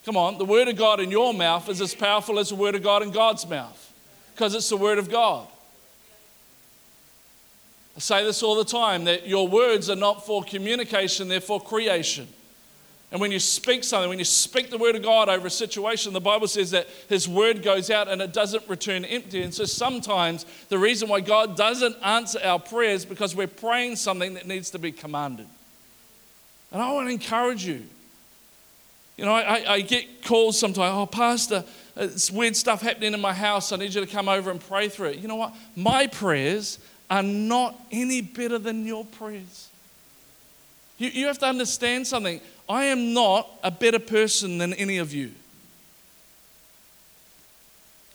[0.04, 2.74] Come on, the Word of God in your mouth is as powerful as the Word
[2.74, 3.93] of God in God's mouth
[4.34, 5.47] because it's the Word of God.
[7.95, 11.60] I say this all the time that your words are not for communication, they're for
[11.60, 12.27] creation.
[13.12, 16.13] And when you speak something, when you speak the word of God over a situation,
[16.13, 19.41] the Bible says that his word goes out and it doesn't return empty.
[19.41, 24.36] And so sometimes the reason why God doesn't answer our prayers because we're praying something
[24.36, 25.47] that needs to be commanded.
[26.71, 27.84] And I want to encourage you.
[29.17, 31.65] You know, I, I get calls sometimes, oh, Pastor,
[31.97, 33.73] uh, it's weird stuff happening in my house.
[33.73, 35.17] I need you to come over and pray through it.
[35.17, 35.54] You know what?
[35.75, 36.80] My prayers
[37.12, 39.67] are not any better than your prayers.
[40.97, 42.39] You, you have to understand something.
[42.69, 45.32] I am not a better person than any of you.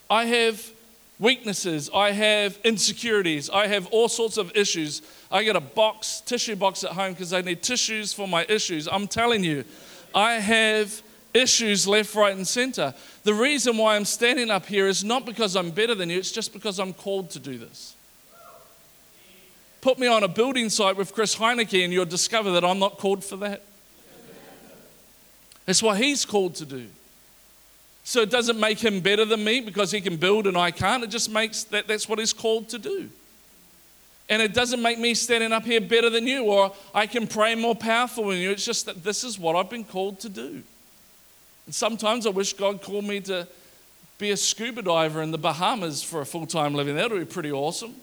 [0.09, 0.71] I have
[1.19, 5.03] weaknesses, I have insecurities, I have all sorts of issues.
[5.31, 8.89] I get a box, tissue box at home because I need tissues for my issues.
[8.91, 9.65] I'm telling you,
[10.15, 11.03] I have
[11.35, 12.95] issues left, right, and center.
[13.25, 16.33] The reason why I'm standing up here is not because I'm better than you, it's
[16.33, 17.96] just because I'm called to do this
[19.87, 22.99] put me on a building site with Chris Heineke and you'll discover that I'm not
[22.99, 23.63] called for that.
[25.65, 26.89] That's what he's called to do.
[28.03, 31.05] So it doesn't make him better than me because he can build and I can't.
[31.05, 33.09] It just makes that that's what he's called to do.
[34.29, 37.55] And it doesn't make me standing up here better than you or I can pray
[37.55, 38.51] more powerful than you.
[38.51, 40.65] It's just that this is what I've been called to do.
[41.67, 43.47] And sometimes I wish God called me to
[44.19, 46.97] be a scuba diver in the Bahamas for a full time living.
[46.97, 47.95] That would be pretty awesome.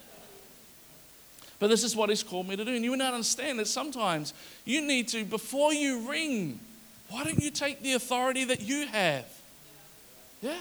[1.63, 2.75] But this is what He's called me to do.
[2.75, 4.33] And you need to understand that sometimes
[4.65, 6.59] you need to, before you ring,
[7.07, 9.25] why don't you take the authority that you have?
[10.41, 10.59] Yeah.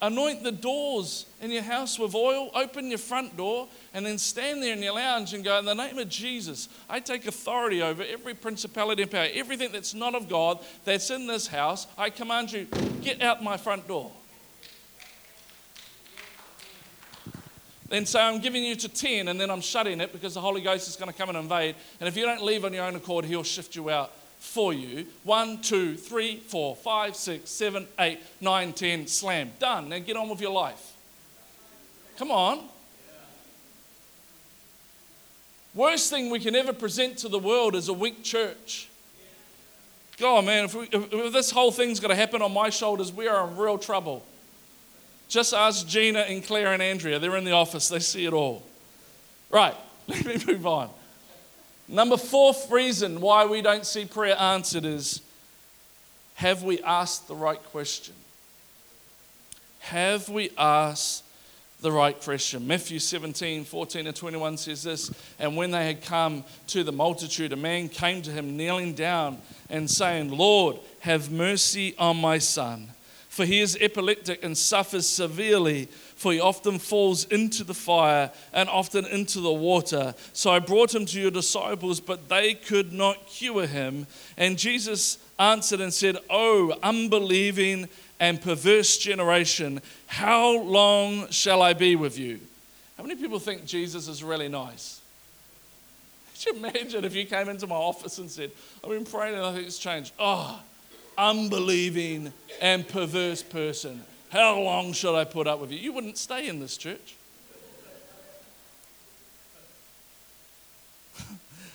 [0.00, 4.64] Anoint the doors in your house with oil, open your front door, and then stand
[4.64, 8.02] there in your lounge and go, In the name of Jesus, I take authority over
[8.02, 11.86] every principality and power, everything that's not of God that's in this house.
[11.96, 12.66] I command you,
[13.00, 14.10] get out my front door.
[17.92, 20.62] Then say, I'm giving you to 10, and then I'm shutting it because the Holy
[20.62, 21.74] Ghost is going to come and invade.
[22.00, 25.06] And if you don't leave on your own accord, He'll shift you out for you.
[25.24, 29.50] One, two, three, four, five, six, seven, eight, nine, ten, slam.
[29.58, 29.90] Done.
[29.90, 30.94] Now get on with your life.
[32.16, 32.64] Come on.
[35.74, 38.88] Worst thing we can ever present to the world is a weak church.
[40.18, 43.28] God, man, if, we, if this whole thing's going to happen on my shoulders, we
[43.28, 44.24] are in real trouble.
[45.32, 47.18] Just ask Gina and Claire and Andrea.
[47.18, 48.62] They're in the office, they see it all.
[49.48, 49.74] Right,
[50.06, 50.90] let me move on.
[51.88, 55.22] Number fourth reason why we don't see prayer answered is
[56.34, 58.14] have we asked the right question?
[59.80, 61.24] Have we asked
[61.80, 62.66] the right question?
[62.66, 67.54] Matthew 17, 14 and 21 says this And when they had come to the multitude,
[67.54, 69.38] a man came to him, kneeling down
[69.70, 72.90] and saying, Lord, have mercy on my son
[73.32, 78.68] for he is epileptic and suffers severely, for he often falls into the fire and
[78.68, 80.14] often into the water.
[80.34, 84.06] So I brought him to your disciples, but they could not cure him.
[84.36, 87.88] And Jesus answered and said, Oh, unbelieving
[88.20, 92.38] and perverse generation, how long shall I be with you?
[92.98, 95.00] How many people think Jesus is really nice?
[96.34, 98.50] Could you imagine if you came into my office and said,
[98.84, 100.12] I've been praying and I think it's changed?
[100.18, 100.60] Oh,
[101.16, 104.02] unbelieving, and perverse person.
[104.30, 105.78] How long shall I put up with you?
[105.78, 107.16] You wouldn't stay in this church.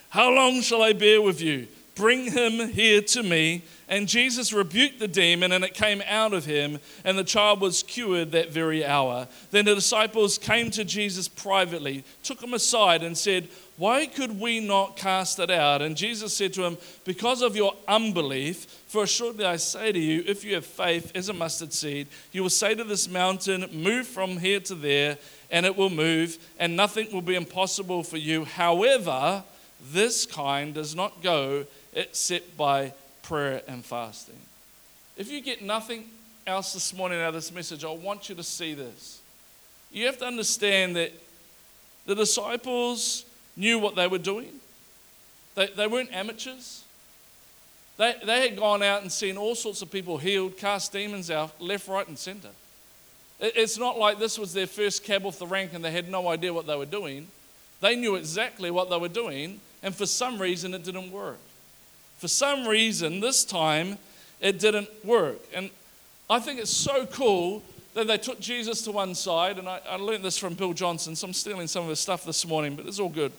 [0.10, 1.68] How long shall I bear with you?
[1.96, 3.64] Bring him here to me.
[3.90, 7.84] And Jesus rebuked the demon, and it came out of him, and the child was
[7.84, 9.30] cured that very hour.
[9.52, 14.60] Then the disciples came to Jesus privately, took him aside, and said, Why could we
[14.60, 15.82] not cast it out?
[15.82, 20.22] And Jesus said to him, Because of your unbelief, for assuredly I say to you,
[20.28, 24.06] if you have faith as a mustard seed, you will say to this mountain, Move
[24.06, 25.18] from here to there,
[25.50, 28.44] and it will move, and nothing will be impossible for you.
[28.44, 29.46] However,
[29.94, 32.92] this kind does not go except by
[33.28, 34.40] prayer and fasting.
[35.18, 36.06] If you get nothing
[36.46, 39.20] else this morning out of this message, I want you to see this.
[39.92, 41.12] You have to understand that
[42.06, 43.26] the disciples
[43.58, 44.54] knew what they were doing,
[45.56, 46.86] they, they weren't amateurs.
[47.98, 51.60] They, they had gone out and seen all sorts of people healed, cast demons out,
[51.60, 52.50] left, right, and center.
[53.40, 56.08] It, it's not like this was their first cab off the rank and they had
[56.08, 57.28] no idea what they were doing.
[57.82, 61.40] They knew exactly what they were doing, and for some reason it didn't work.
[62.18, 63.98] For some reason, this time,
[64.40, 65.40] it didn't work.
[65.54, 65.70] And
[66.30, 67.64] I think it's so cool
[67.94, 71.16] that they took Jesus to one side, and I, I learned this from Bill Johnson,
[71.16, 73.32] so I'm stealing some of his stuff this morning, but it's all good.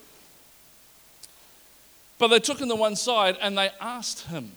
[2.19, 4.51] But they took him to one side and they asked him,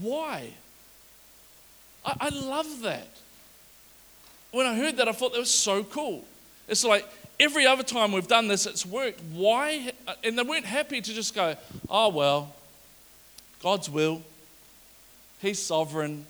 [0.00, 0.50] Why?
[2.04, 3.06] I, I love that.
[4.50, 6.24] When I heard that, I thought that was so cool.
[6.68, 7.06] It's like
[7.38, 9.20] every other time we've done this, it's worked.
[9.32, 9.92] Why?
[10.24, 11.54] And they weren't happy to just go,
[11.88, 12.52] Oh, well,
[13.62, 14.22] God's will.
[15.40, 16.26] He's sovereign.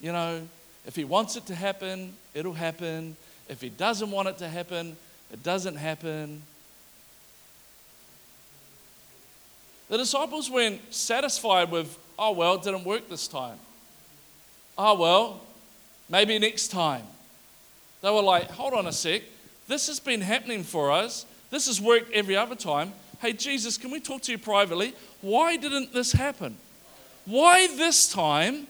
[0.00, 0.48] You know,
[0.86, 3.16] if He wants it to happen, it'll happen.
[3.48, 4.96] If He doesn't want it to happen,
[5.32, 6.42] it doesn't happen.
[9.88, 13.58] The disciples weren't satisfied with, oh, well, it didn't work this time.
[14.76, 15.40] Oh, well,
[16.08, 17.04] maybe next time.
[18.02, 19.22] They were like, hold on a sec.
[19.68, 21.24] This has been happening for us.
[21.50, 22.92] This has worked every other time.
[23.20, 24.94] Hey, Jesus, can we talk to you privately?
[25.20, 26.56] Why didn't this happen?
[27.24, 28.66] Why this time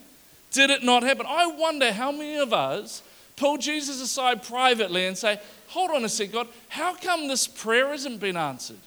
[0.53, 1.27] did it not happen?
[1.29, 3.03] I wonder how many of us
[3.37, 7.89] pull Jesus aside privately and say, Hold on a sec, God, how come this prayer
[7.89, 8.79] hasn't been answered?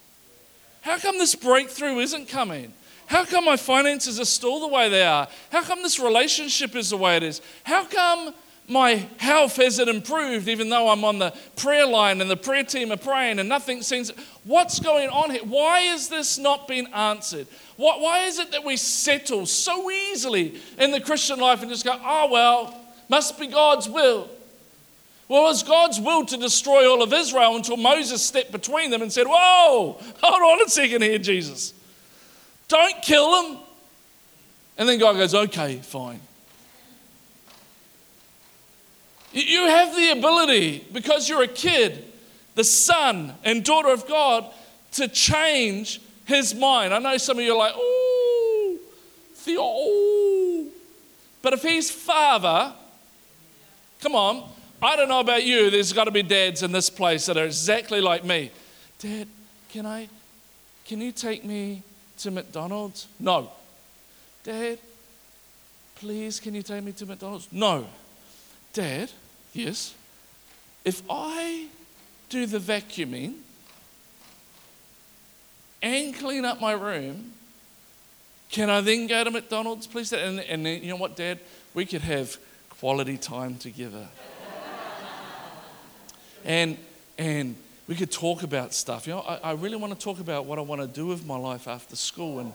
[0.81, 2.73] How come this breakthrough isn't coming?
[3.05, 5.27] How come my finances are still the way they are?
[5.51, 7.41] How come this relationship is the way it is?
[7.63, 8.33] How come
[8.69, 12.91] my health hasn't improved even though I'm on the prayer line and the prayer team
[12.91, 14.11] are praying and nothing seems.
[14.43, 15.43] What's going on here?
[15.43, 17.47] Why is this not being answered?
[17.77, 21.99] Why is it that we settle so easily in the Christian life and just go,
[22.03, 24.29] oh, well, must be God's will?
[25.27, 29.03] Well, it was God's will to destroy all of Israel until Moses stepped between them
[29.03, 31.73] and said, Whoa, hold on a second here, Jesus.
[32.67, 33.59] Don't kill them.
[34.79, 36.19] And then God goes, Okay, fine.
[39.31, 42.05] You have the ability, because you're a kid,
[42.55, 44.51] the son and daughter of God,
[44.93, 46.93] to change his mind.
[46.93, 48.77] I know some of you are like, oh,
[49.35, 50.71] Theo.
[51.41, 52.73] But if he's father,
[54.01, 54.49] come on,
[54.81, 57.45] I don't know about you, there's got to be dads in this place that are
[57.45, 58.51] exactly like me.
[58.99, 59.27] Dad,
[59.69, 60.09] can I,
[60.85, 61.83] can you take me
[62.19, 63.07] to McDonald's?
[63.19, 63.51] No.
[64.43, 64.79] Dad,
[65.95, 67.47] please, can you take me to McDonald's?
[67.51, 67.87] No.
[68.73, 69.11] Dad,
[69.53, 69.93] yes,
[70.85, 71.67] if I
[72.29, 73.35] do the vacuuming
[75.81, 77.33] and clean up my room,
[78.51, 80.11] can I then go to McDonald's, please?
[80.13, 81.39] And, and then, you know what, Dad?
[81.73, 82.37] We could have
[82.69, 84.07] quality time together.
[86.45, 86.77] and,
[87.17, 87.55] and
[87.87, 89.05] we could talk about stuff.
[89.05, 91.25] You know, I, I really want to talk about what I want to do with
[91.25, 92.39] my life after school.
[92.39, 92.53] And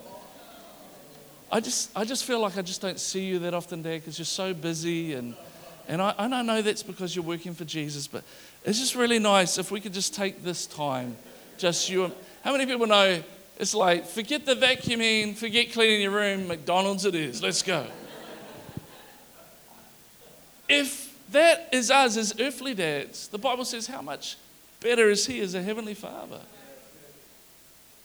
[1.51, 4.19] I just, I just feel like I just don't see you that often, Dad, because
[4.19, 5.35] you're so busy and
[5.89, 8.25] and I, and I know that's because you're working for Jesus, but
[8.65, 11.17] it's just really nice if we could just take this time,
[11.59, 12.11] just you.
[12.43, 13.23] How many people know
[13.59, 17.87] it's like, forget the vacuuming, forget cleaning your room, McDonald's it is, let's go.
[20.69, 24.37] if that is us as earthly dads, the Bible says, how much
[24.81, 26.41] better is He as a heavenly Father?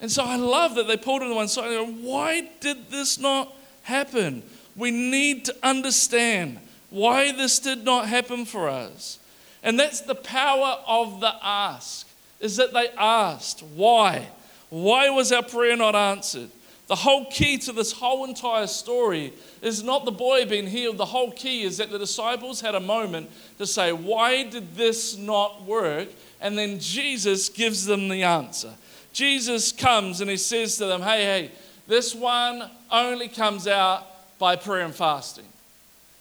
[0.01, 3.53] And so I love that they pulled it on one side why did this not
[3.83, 4.43] happen?
[4.75, 6.59] We need to understand
[6.89, 9.19] why this did not happen for us.
[9.61, 12.07] And that's the power of the ask,
[12.39, 14.27] is that they asked, why?
[14.69, 16.49] Why was our prayer not answered?
[16.87, 19.31] The whole key to this whole entire story
[19.61, 20.97] is not the boy being healed.
[20.97, 23.29] The whole key is that the disciples had a moment
[23.59, 26.09] to say, Why did this not work?
[26.41, 28.73] And then Jesus gives them the answer.
[29.13, 31.51] Jesus comes and he says to them, Hey, hey,
[31.87, 34.07] this one only comes out
[34.39, 35.45] by prayer and fasting.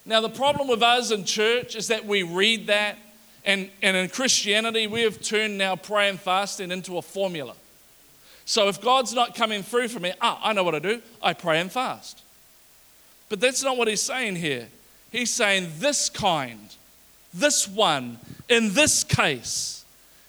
[0.09, 2.96] Now, the problem with us in church is that we read that,
[3.44, 7.54] and, and in Christianity, we have turned now prayer and fasting into a formula.
[8.46, 11.02] So if God's not coming through for me, ah, I know what I do.
[11.22, 12.22] I pray and fast.
[13.28, 14.68] But that's not what he's saying here.
[15.12, 16.74] He's saying this kind,
[17.34, 19.84] this one, in this case,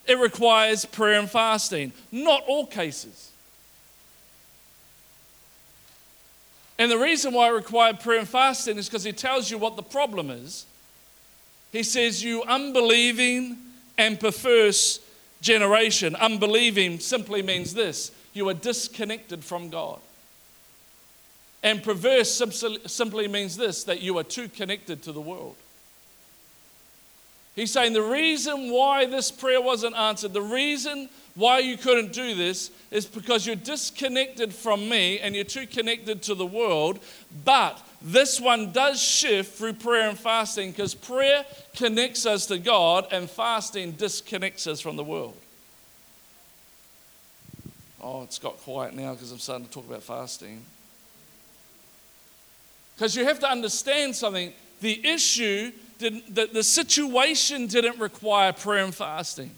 [0.05, 1.93] it requires prayer and fasting.
[2.11, 3.28] Not all cases.
[6.79, 9.75] And the reason why it required prayer and fasting is because he tells you what
[9.75, 10.65] the problem is.
[11.73, 13.57] He says, You unbelieving
[13.97, 15.01] and perverse
[15.41, 16.15] generation.
[16.15, 19.99] Unbelieving simply means this you are disconnected from God.
[21.61, 22.41] And perverse
[22.85, 25.57] simply means this that you are too connected to the world.
[27.55, 32.35] He's saying the reason why this prayer wasn't answered, the reason why you couldn't do
[32.35, 36.99] this is because you're disconnected from me and you're too connected to the world.
[37.45, 43.07] But this one does shift through prayer and fasting because prayer connects us to God
[43.11, 45.35] and fasting disconnects us from the world.
[48.01, 50.63] Oh, it's got quiet now because I'm starting to talk about fasting.
[52.95, 54.53] Because you have to understand something.
[54.81, 59.51] The issue, didn't, the, the situation didn't require prayer and fasting.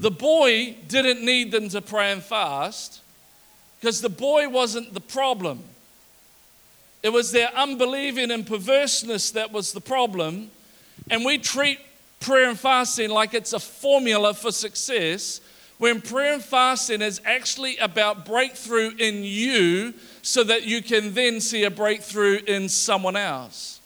[0.00, 3.02] The boy didn't need them to pray and fast
[3.78, 5.62] because the boy wasn't the problem.
[7.02, 10.50] It was their unbelieving and perverseness that was the problem.
[11.10, 11.80] And we treat
[12.18, 15.42] prayer and fasting like it's a formula for success
[15.76, 19.92] when prayer and fasting is actually about breakthrough in you
[20.22, 23.79] so that you can then see a breakthrough in someone else.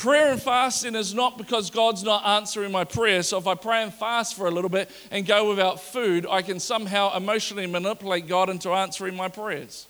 [0.00, 3.22] Prayer and fasting is not because God's not answering my prayer.
[3.22, 6.42] So if I pray and fast for a little bit and go without food, I
[6.42, 9.86] can somehow emotionally manipulate God into answering my prayers.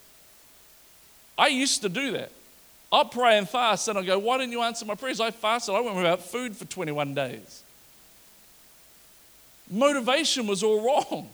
[1.38, 2.32] I used to do that.
[2.92, 5.20] I'll pray and fast and I'll go, Why didn't you answer my prayers?
[5.20, 7.62] I fasted, I went without food for 21 days
[9.70, 11.28] motivation was all wrong.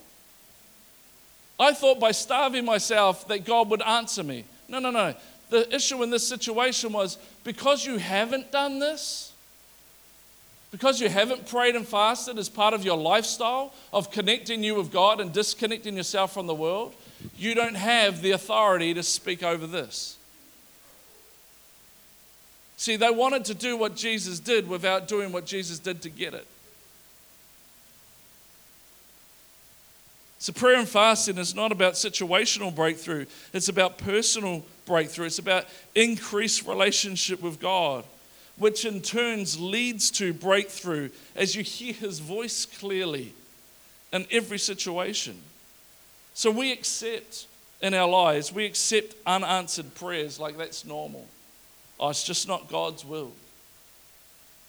[1.58, 4.44] I thought by starving myself that God would answer me.
[4.68, 5.14] No, no, no.
[5.50, 9.32] The issue in this situation was because you haven't done this,
[10.72, 14.92] because you haven't prayed and fasted as part of your lifestyle of connecting you with
[14.92, 16.94] God and disconnecting yourself from the world,
[17.36, 20.16] you don't have the authority to speak over this.
[22.76, 26.34] See, they wanted to do what Jesus did without doing what Jesus did to get
[26.34, 26.46] it.
[30.38, 35.26] So, prayer and fasting is not about situational breakthrough, it's about personal breakthrough.
[35.26, 38.04] It's about increased relationship with God,
[38.56, 43.32] which in turns leads to breakthrough as you hear His voice clearly
[44.12, 45.36] in every situation.
[46.34, 47.46] So, we accept
[47.82, 51.26] in our lives, we accept unanswered prayers like that's normal.
[52.00, 53.32] Oh, it's just not God's will.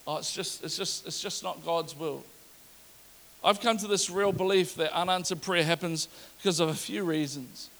[0.06, 2.24] Oh, it's just, it's just, it's just not God's will.
[3.44, 6.08] I've come to this real belief that unanswered prayer happens
[6.38, 7.70] because of a few reasons.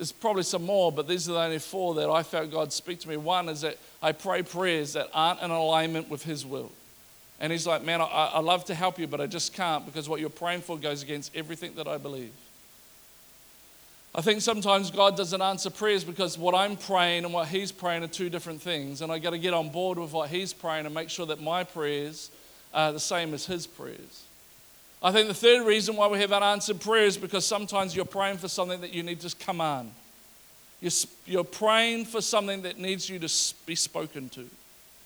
[0.00, 3.00] There's probably some more, but these are the only four that I felt God speak
[3.00, 3.18] to me.
[3.18, 6.72] One is that I pray prayers that aren't in alignment with His will.
[7.38, 10.08] And He's like, Man, I, I love to help you, but I just can't because
[10.08, 12.32] what you're praying for goes against everything that I believe.
[14.14, 18.02] I think sometimes God doesn't answer prayers because what I'm praying and what He's praying
[18.02, 19.02] are two different things.
[19.02, 21.42] And I got to get on board with what He's praying and make sure that
[21.42, 22.30] my prayers
[22.72, 24.24] are the same as His prayers.
[25.02, 28.38] I think the third reason why we have unanswered prayer is because sometimes you're praying
[28.38, 29.92] for something that you need to command.
[30.80, 30.92] You're,
[31.26, 34.46] you're praying for something that needs you to be spoken to,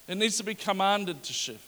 [0.09, 1.64] it needs to be commanded to shift.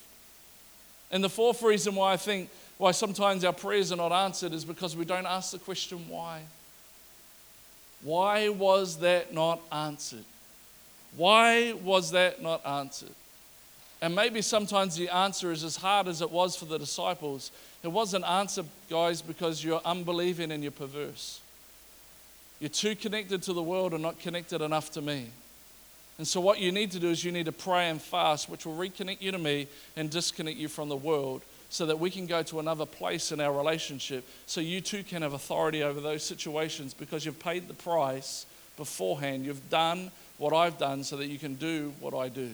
[1.11, 4.64] And the fourth reason why I think why sometimes our prayers are not answered is
[4.64, 6.43] because we don't ask the question why.
[8.03, 10.24] Why was that not answered?
[11.16, 13.14] Why was that not answered?
[14.03, 17.51] And maybe sometimes the answer is as hard as it was for the disciples.
[17.87, 21.41] It wasn't answered, guys, because you're unbelieving and you're perverse.
[22.59, 25.28] You're too connected to the world and not connected enough to me.
[26.18, 28.66] And so, what you need to do is you need to pray and fast, which
[28.66, 32.26] will reconnect you to me and disconnect you from the world so that we can
[32.26, 36.24] go to another place in our relationship so you too can have authority over those
[36.24, 39.45] situations because you've paid the price beforehand.
[39.45, 42.51] You've done what I've done so that you can do what I do.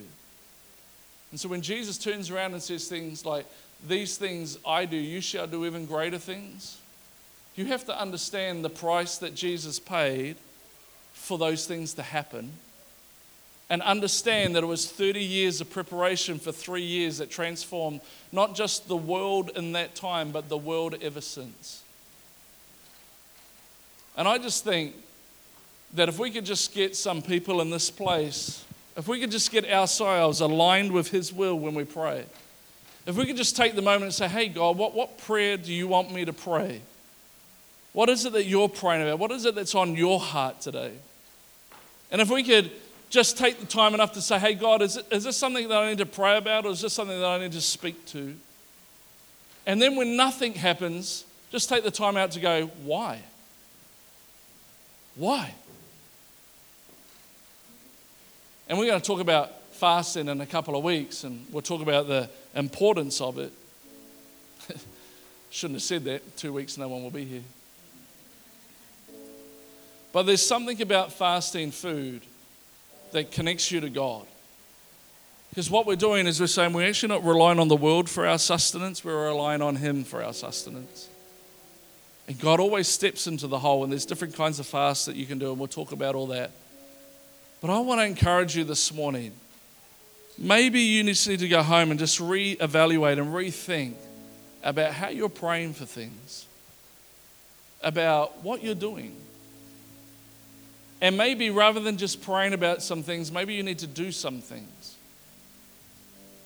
[1.32, 3.46] And so when Jesus turns around and says things like,
[3.86, 6.78] These things I do, you shall do even greater things,
[7.54, 10.36] you have to understand the price that Jesus paid
[11.12, 12.52] for those things to happen
[13.68, 18.54] and understand that it was 30 years of preparation for three years that transformed not
[18.54, 21.82] just the world in that time, but the world ever since.
[24.16, 24.94] And I just think
[25.94, 28.64] that if we could just get some people in this place
[28.96, 32.24] if we could just get ourselves aligned with His will when we pray,
[33.06, 35.72] if we could just take the moment and say, Hey, God, what, what prayer do
[35.72, 36.80] you want me to pray?
[37.92, 39.18] What is it that you're praying about?
[39.18, 40.92] What is it that's on your heart today?
[42.10, 42.70] And if we could
[43.10, 45.76] just take the time enough to say, hey, God, is, it, is this something that
[45.76, 48.34] I need to pray about or is this something that I need to speak to?
[49.66, 53.20] And then when nothing happens, just take the time out to go, why?
[55.14, 55.52] Why?
[58.68, 61.82] And we're going to talk about fasting in a couple of weeks and we'll talk
[61.82, 63.52] about the importance of it.
[65.50, 66.36] Shouldn't have said that.
[66.36, 67.42] Two weeks, no one will be here.
[70.12, 72.22] But there's something about fasting food
[73.10, 74.24] that connects you to God.
[75.50, 78.24] Because what we're doing is we're saying we're actually not relying on the world for
[78.24, 81.08] our sustenance, we're relying on Him for our sustenance.
[82.28, 85.26] And God always steps into the hole, and there's different kinds of fasts that you
[85.26, 86.52] can do, and we'll talk about all that.
[87.60, 89.32] But I want to encourage you this morning.
[90.38, 93.94] Maybe you need to go home and just re-evaluate and rethink
[94.62, 96.46] about how you're praying for things,
[97.82, 99.14] about what you're doing.
[101.00, 104.40] And maybe rather than just praying about some things, maybe you need to do some
[104.40, 104.96] things.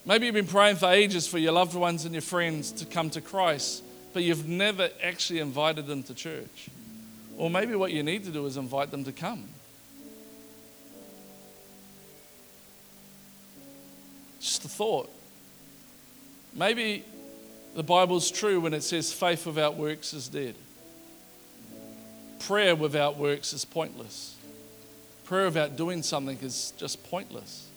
[0.07, 3.11] Maybe you've been praying for ages for your loved ones and your friends to come
[3.11, 3.83] to Christ,
[4.15, 6.69] but you've never actually invited them to church.
[7.37, 9.49] Or maybe what you need to do is invite them to come.
[14.57, 15.11] Just a thought.
[16.55, 17.05] Maybe
[17.75, 20.55] the Bible's true when it says faith without works is dead.
[22.39, 24.35] Prayer without works is pointless.
[25.27, 27.69] Prayer without doing something is just pointless.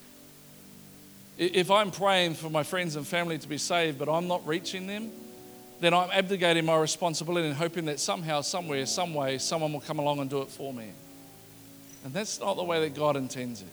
[1.37, 4.87] If I'm praying for my friends and family to be saved, but I'm not reaching
[4.87, 5.11] them,
[5.81, 9.99] then I'm abdicating my responsibility and hoping that somehow, somewhere, some way, someone will come
[9.99, 10.91] along and do it for me.
[12.05, 13.67] And that's not the way that God intends it.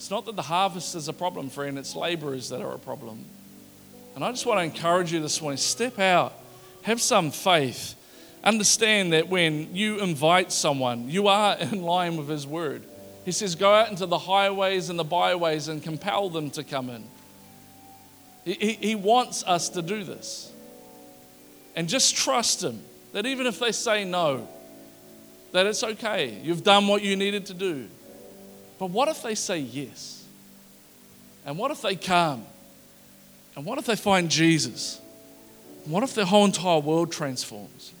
[0.00, 3.22] It's not that the harvest is a problem, friend, it's laborers that are a problem.
[4.14, 6.32] And I just want to encourage you this morning step out,
[6.84, 7.96] have some faith.
[8.42, 12.82] Understand that when you invite someone, you are in line with His word.
[13.26, 16.88] He says, Go out into the highways and the byways and compel them to come
[16.88, 17.04] in.
[18.46, 20.50] He, he, he wants us to do this.
[21.76, 22.80] And just trust Him
[23.12, 24.48] that even if they say no,
[25.52, 26.40] that it's okay.
[26.42, 27.90] You've done what you needed to do.
[28.80, 30.24] But what if they say yes?
[31.44, 32.46] And what if they come?
[33.54, 34.98] And what if they find Jesus?
[35.84, 37.92] What if their whole entire world transforms?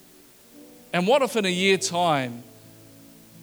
[0.94, 2.42] And what if in a year time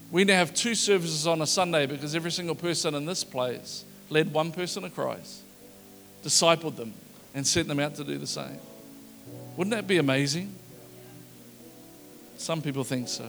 [0.10, 3.86] we now have two services on a Sunday because every single person in this place
[4.10, 5.42] led one person to Christ,
[6.24, 6.92] discipled them,
[7.36, 8.58] and sent them out to do the same.
[9.58, 10.56] Wouldn't that be amazing?
[12.38, 13.26] Some people think so.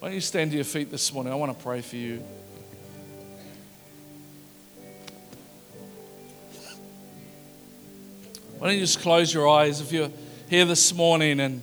[0.00, 1.32] Why don't you stand to your feet this morning?
[1.32, 2.24] I want to pray for you.
[8.66, 10.10] Why don't you just close your eyes if you're
[10.50, 11.62] here this morning and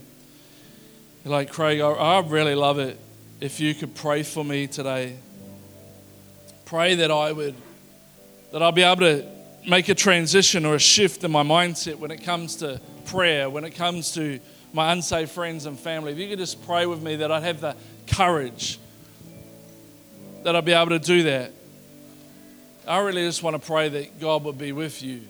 [1.25, 2.97] you're like, Craig, I, I really love it
[3.41, 5.17] if you could pray for me today.
[6.63, 7.55] Pray that I would,
[8.53, 9.25] that I'll be able to
[9.67, 13.65] make a transition or a shift in my mindset when it comes to prayer, when
[13.65, 14.39] it comes to
[14.71, 16.13] my unsaved friends and family.
[16.13, 17.75] If you could just pray with me that I'd have the
[18.07, 18.79] courage
[20.43, 21.51] that I'd be able to do that.
[22.87, 25.23] I really just want to pray that God would be with you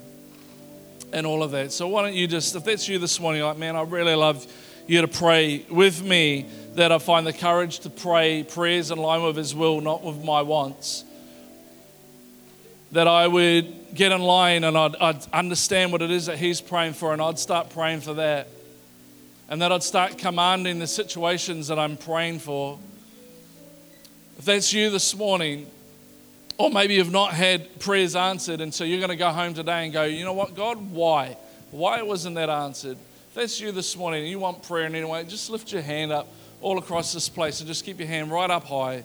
[1.14, 1.72] and all of that.
[1.72, 4.46] So why don't you just, if that's you this morning, like, man, I really love
[4.88, 9.24] you to pray with me that I find the courage to pray prayers in line
[9.24, 11.06] with His will, not with my wants.
[12.92, 16.60] That I would get in line and I'd, I'd, understand what it is that He's
[16.60, 18.48] praying for, and I'd start praying for that.
[19.50, 22.80] And that I'd start commanding the situations that I'm praying for.
[24.40, 25.68] If that's you this morning,
[26.58, 29.84] or maybe you've not had prayers answered, and so you're going to go home today
[29.84, 31.38] and go, you know what, God, why?
[31.72, 32.98] Why wasn't that answered?
[33.30, 35.82] If that's you this morning and you want prayer in any way, just lift your
[35.82, 36.28] hand up
[36.62, 39.04] all across this place and just keep your hand right up high.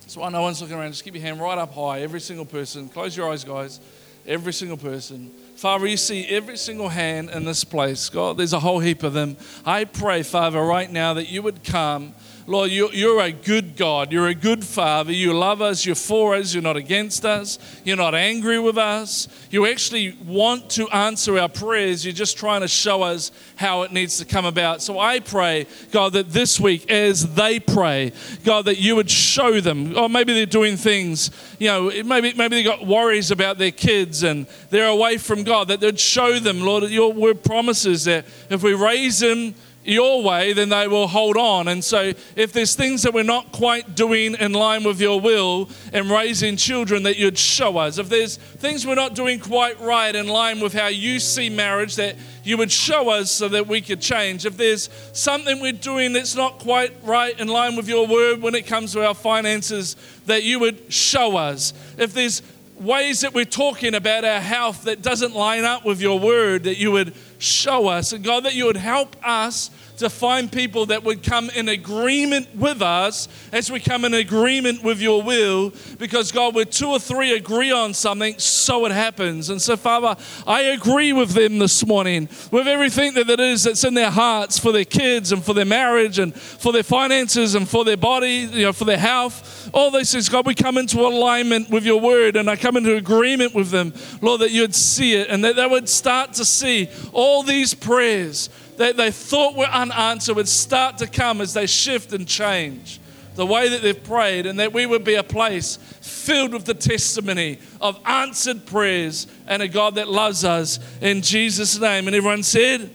[0.00, 0.90] That's why no one's looking around.
[0.90, 2.88] Just keep your hand right up high, every single person.
[2.88, 3.80] Close your eyes, guys.
[4.26, 5.30] Every single person.
[5.56, 8.08] Father, you see every single hand in this place.
[8.08, 9.36] God, there's a whole heap of them.
[9.64, 12.14] I pray, Father, right now that you would come
[12.46, 14.12] Lord, you're a good God.
[14.12, 15.12] You're a good Father.
[15.12, 15.86] You love us.
[15.86, 16.52] You're for us.
[16.52, 17.58] You're not against us.
[17.84, 19.28] You're not angry with us.
[19.50, 22.04] You actually want to answer our prayers.
[22.04, 24.82] You're just trying to show us how it needs to come about.
[24.82, 28.12] So I pray, God, that this week, as they pray,
[28.44, 29.96] God, that you would show them.
[29.96, 34.22] Or maybe they're doing things, you know, maybe, maybe they got worries about their kids
[34.22, 38.62] and they're away from God, that they'd show them, Lord, your word promises that if
[38.62, 41.68] we raise them, your way, then they will hold on.
[41.68, 45.68] And so, if there's things that we're not quite doing in line with your will
[45.92, 47.98] and raising children, that you'd show us.
[47.98, 51.96] If there's things we're not doing quite right in line with how you see marriage,
[51.96, 54.46] that you would show us so that we could change.
[54.46, 58.54] If there's something we're doing that's not quite right in line with your word when
[58.54, 61.72] it comes to our finances, that you would show us.
[61.98, 62.42] If there's
[62.76, 66.76] ways that we're talking about our health that doesn't line up with your word, that
[66.76, 67.14] you would
[67.44, 68.12] show us.
[68.12, 72.54] And God, that you would help us to find people that would come in agreement
[72.54, 75.72] with us as we come in agreement with your will.
[75.98, 79.50] Because, God, where two or three agree on something, so it happens.
[79.50, 80.16] And so, Father,
[80.46, 84.58] I agree with them this morning, with everything that it is that's in their hearts
[84.58, 88.48] for their kids and for their marriage and for their finances and for their body,
[88.52, 89.70] you know, for their health.
[89.72, 92.96] All these things, God, we come into alignment with your word and I come into
[92.96, 96.88] agreement with them, Lord, that you'd see it and that they would start to see
[97.12, 102.12] all these prayers that they thought were unanswered would start to come as they shift
[102.12, 103.00] and change
[103.34, 106.74] the way that they've prayed, and that we would be a place filled with the
[106.74, 112.06] testimony of answered prayers and a God that loves us in Jesus' name.
[112.06, 112.90] And everyone said,